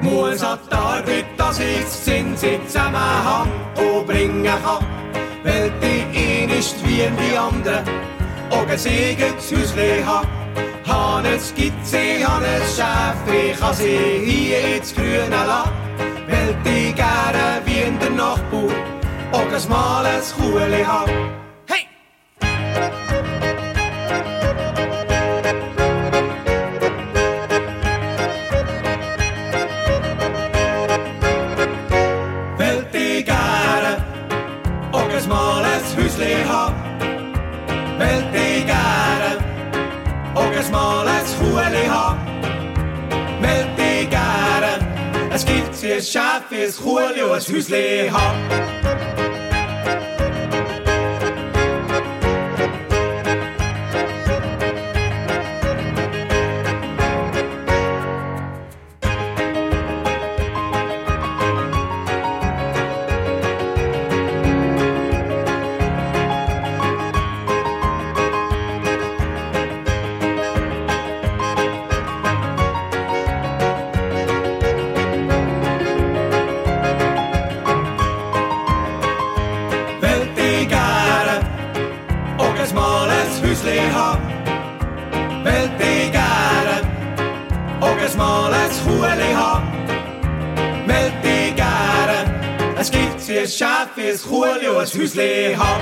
Muss 0.00 0.42
an 0.42 0.58
die 0.70 0.74
Arbeit, 0.74 1.24
dass 1.36 1.58
ich 1.58 1.80
das 1.80 2.04
Zinsi 2.04 2.60
zusammen 2.66 2.94
hab 2.94 3.48
und 3.78 4.06
bringen 4.06 4.44
kann. 4.44 4.86
Weil 5.42 5.72
die 5.82 6.44
eine 6.44 6.54
ist 6.54 6.76
wie 6.86 7.08
die 7.08 7.36
andere, 7.36 7.82
auch 8.50 8.62
ein 8.62 8.70
eigenes 8.70 9.50
Häusli 9.50 10.02
hab. 10.06 10.26
Han 10.86 11.24
ein 11.24 11.40
Skizze, 11.40 12.26
han 12.26 12.44
ein 12.44 12.62
Schaf, 12.76 13.16
ich 13.32 13.58
kann 13.58 13.74
sie 13.74 14.20
hier 14.22 14.76
ins 14.76 14.94
Grüne 14.94 15.28
lassen 15.30 16.13
die 16.74 16.92
gerne 16.92 17.62
wie 17.64 17.80
in 17.88 17.98
der 17.98 18.10
Nachbar 18.10 18.68
auch 19.32 19.52
ein 19.52 19.60
schmales 19.60 20.34
Kuhli 20.34 20.82
hat. 20.82 21.43
Hey! 45.84 45.98
Es 45.98 46.14
gibt 46.14 46.50
sie 46.50 47.60
ein 48.10 48.93
Und 95.04 95.10
ein 95.10 95.20
Häusli 95.20 95.54
hat. 95.54 95.80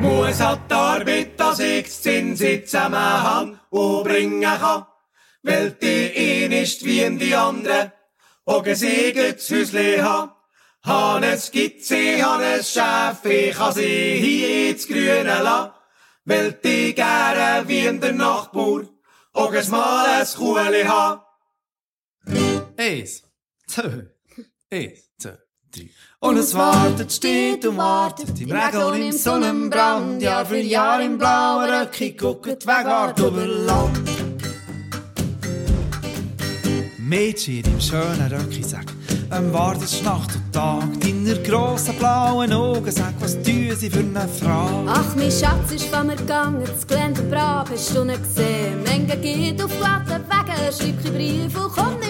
Muss 0.00 0.40
hat 0.40 0.72
Arbeit, 0.72 1.40
dass 1.40 1.58
ich 1.58 1.86
das 1.86 2.02
Zinsi 2.02 2.62
zusammenhang 2.64 3.58
und 3.70 4.04
bringen 4.04 4.42
kann. 4.42 4.86
Weil 5.42 5.72
die 5.72 6.44
ein 6.44 6.52
ist 6.52 6.84
wie 6.84 7.00
in 7.00 7.18
die 7.18 7.34
andere, 7.34 7.92
auch 8.44 8.62
gesegelt 8.62 9.40
Häusli 9.40 9.98
ha. 9.98 10.36
Han 10.84 11.24
eine 11.24 11.36
Skizze, 11.36 12.24
han 12.24 12.40
ein 12.40 12.62
Chef, 12.62 13.24
ich 13.24 13.56
kann 13.56 13.72
sie 13.72 14.18
hier 14.20 14.70
ins 14.70 14.86
Grüne 14.86 15.42
la. 15.42 15.74
Weil 16.24 16.52
die 16.52 16.94
gerne 16.94 17.66
wie 17.66 17.86
in 17.86 18.00
der 18.00 18.12
Nachbar, 18.12 18.82
auch 19.36 19.52
ein 19.52 19.70
Mal 19.70 20.20
ein 20.20 20.26
Kuhli 20.26 20.84
ha. 20.84 21.26
Eins, 22.76 23.22
zwei, 23.66 24.06
eins, 24.70 25.10
zwei, 25.18 25.38
drei. 25.70 25.90
Und 26.20 26.38
es 26.38 26.54
wartet, 26.54 27.12
steht 27.12 27.64
und 27.66 27.76
wartet, 27.76 28.40
im 28.40 28.50
Regen 28.50 28.82
und 28.82 29.00
im 29.00 29.12
Sonnenbrand, 29.12 30.22
Jahr 30.22 30.46
für 30.46 30.58
Jahr 30.58 31.02
im 31.02 31.18
blauen 31.18 31.70
Röcki, 31.70 32.12
guckt 32.12 32.66
Wegwart 32.66 33.18
über 33.18 33.46
Land. 33.46 34.00
Mädchen 36.98 37.64
im 37.64 37.80
schönen 37.80 38.32
Röcki, 38.32 38.64
wem 39.30 39.52
wartest 39.52 40.04
Nacht 40.04 40.34
und 40.34 40.52
Tag? 40.52 41.00
Deiner 41.00 41.38
grossen 41.38 41.94
blauen 41.96 42.52
Augen, 42.52 42.90
sag, 42.90 43.14
was 43.20 43.34
tun 43.42 43.72
sie 43.76 43.90
für 43.90 44.00
eine 44.00 44.28
Frage? 44.28 44.88
Ach, 44.88 45.14
mein 45.16 45.30
Schatz 45.30 45.72
ist 45.72 45.86
von 45.86 46.06
mir 46.06 46.16
gegangen, 46.16 46.62
das 46.66 46.86
Gelände 46.86 47.22
brav, 47.22 47.68
hast 47.70 47.94
du 47.94 48.04
nicht 48.04 48.22
gesehen. 48.22 48.82
Menge 48.84 49.16
geht 49.16 49.62
auf 49.62 49.70
glatten 49.78 50.24
Wegen, 50.28 50.72
schreib 50.72 51.02
kein 51.02 51.14
Brief 51.14 51.64
und 51.64 51.72
komm 51.72 51.98
nicht. 52.00 52.05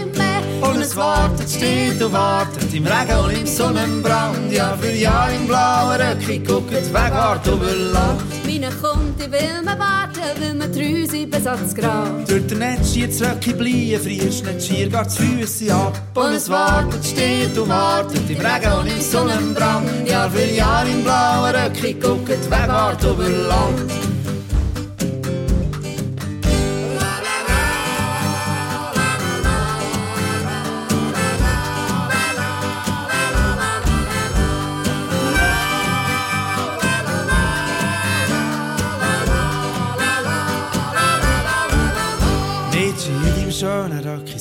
Und 0.61 0.81
es 0.81 0.97
wartet, 0.97 1.51
steht 1.51 2.03
und 2.03 2.13
wartet, 2.13 2.73
im 2.73 2.87
Regen 2.87 3.19
und 3.25 3.33
im 3.33 3.47
Sonnenbrand, 3.47 4.53
Jahr 4.53 4.77
für 4.79 4.93
Jahr 4.93 5.31
im 5.33 5.47
blauen 5.47 6.01
Röcki, 6.01 6.39
guckt 6.39 6.73
Wegwart 6.73 7.47
über 7.47 7.75
Land. 7.93 8.23
Meine 8.47 8.71
kommt, 8.71 9.21
ich 9.21 9.31
will 9.31 9.63
mir 9.63 9.79
warten, 9.79 10.41
will 10.41 10.55
mir 10.55 10.73
treu 10.73 11.07
sein 11.07 11.75
Grab. 11.75 12.27
Durch 12.27 12.47
den 12.47 12.59
Netz 12.59 12.95
jetzt 12.95 13.23
Röcki 13.23 13.53
bleiben, 13.53 14.03
frierst 14.03 14.47
nicht 14.47 14.67
schier, 14.67 14.89
geht 14.89 15.19
die 15.19 15.23
Füsse 15.23 15.75
ab. 15.75 16.01
Und 16.15 16.33
es 16.33 16.49
wartet, 16.49 17.05
steht 17.05 17.57
und 17.59 17.69
wartet, 17.69 18.31
im 18.31 18.37
Regen 18.39 18.73
und 18.81 18.87
im 18.87 19.01
Sonnenbrand, 19.01 20.09
Jahr 20.09 20.31
für 20.31 20.45
Jahr 20.45 20.87
im 20.87 21.03
blauen 21.03 21.55
Röcki, 21.55 21.95
guckt 21.95 22.51
Wegwart 22.51 23.03
über 23.03 23.29
Land. 23.29 24.06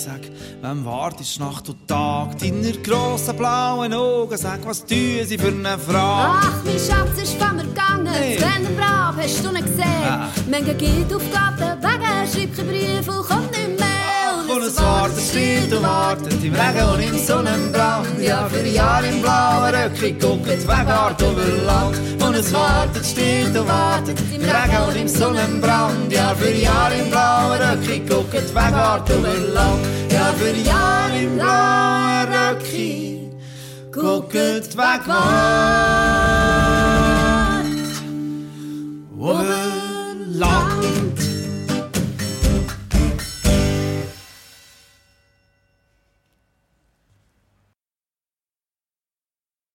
Sag, 0.06 0.22
wem 0.62 0.86
wartest 0.86 1.40
Nacht 1.40 1.68
und 1.70 1.88
Tag? 1.88 2.38
Deiner 2.38 2.78
grossen 2.84 3.36
blauen 3.36 3.94
Augen, 3.94 4.38
sag, 4.38 4.66
was 4.66 4.86
tun 4.86 5.26
sie 5.26 5.38
für 5.38 5.48
eine 5.48 5.78
Frage? 5.80 6.48
Ach, 6.48 6.64
mein 6.64 6.76
Schatz 6.76 7.22
ist 7.24 7.34
von 7.42 7.56
mir 7.56 7.64
gegangen, 7.64 8.08
Hey. 8.14 8.36
Gelände 8.36 8.70
brav, 8.78 9.16
hast 9.18 9.44
du 9.44 9.52
nicht 9.52 9.66
gesehen. 9.66 10.04
Ah. 10.08 10.30
Menge 10.48 10.74
geht 10.76 11.14
auf 11.14 11.24
glatten 11.32 11.82
Wegen, 11.82 12.32
schreib 12.32 12.56
kein 12.56 12.68
Brief 12.68 13.08
und 13.08 13.28
komm 13.28 13.46
nicht 13.48 13.80
mehr 13.80 14.05
und 14.50 14.64
es 14.64 14.82
wartet, 14.82 15.20
steht 15.20 15.74
und 15.74 15.84
wartet 15.84 16.44
im 16.44 16.54
Regen 16.54 16.90
und 16.94 17.02
im 17.02 17.18
Sonnenbrand. 17.18 18.22
Ja, 18.22 18.48
für 18.48 18.66
Jahre 18.66 19.08
im 19.08 19.22
blauen 19.22 19.74
Röckchen 19.76 20.20
guckt 20.20 20.46
die 20.46 20.68
Wegart 20.68 21.22
über 21.22 21.66
Land. 21.66 21.98
Und 22.22 22.36
es 22.36 22.54
wartet, 22.54 23.06
steht 23.06 23.58
und 23.58 23.68
wartet 23.68 24.20
im 24.34 24.42
Regen 24.42 24.84
und 24.88 24.96
im 24.96 25.08
Sonnenbrand. 25.08 26.12
Ja, 26.12 26.36
für 26.36 26.52
Jahre 26.52 26.96
im 26.96 27.10
blauen 27.10 27.62
Röckchen 27.62 28.08
guckt 28.08 28.34
die 28.34 28.56
Wegart 28.56 29.10
über 29.10 29.34
Land. 29.54 29.86
Ja, 30.12 30.34
für 30.34 30.56
Jahre 30.56 31.18
im 31.22 31.36
blauen 31.38 32.28
Röckchen 32.34 33.32
guckt 33.92 34.34
die 34.34 34.78
Wegart 34.78 35.06
über 39.12 39.44
Land. 40.28 41.35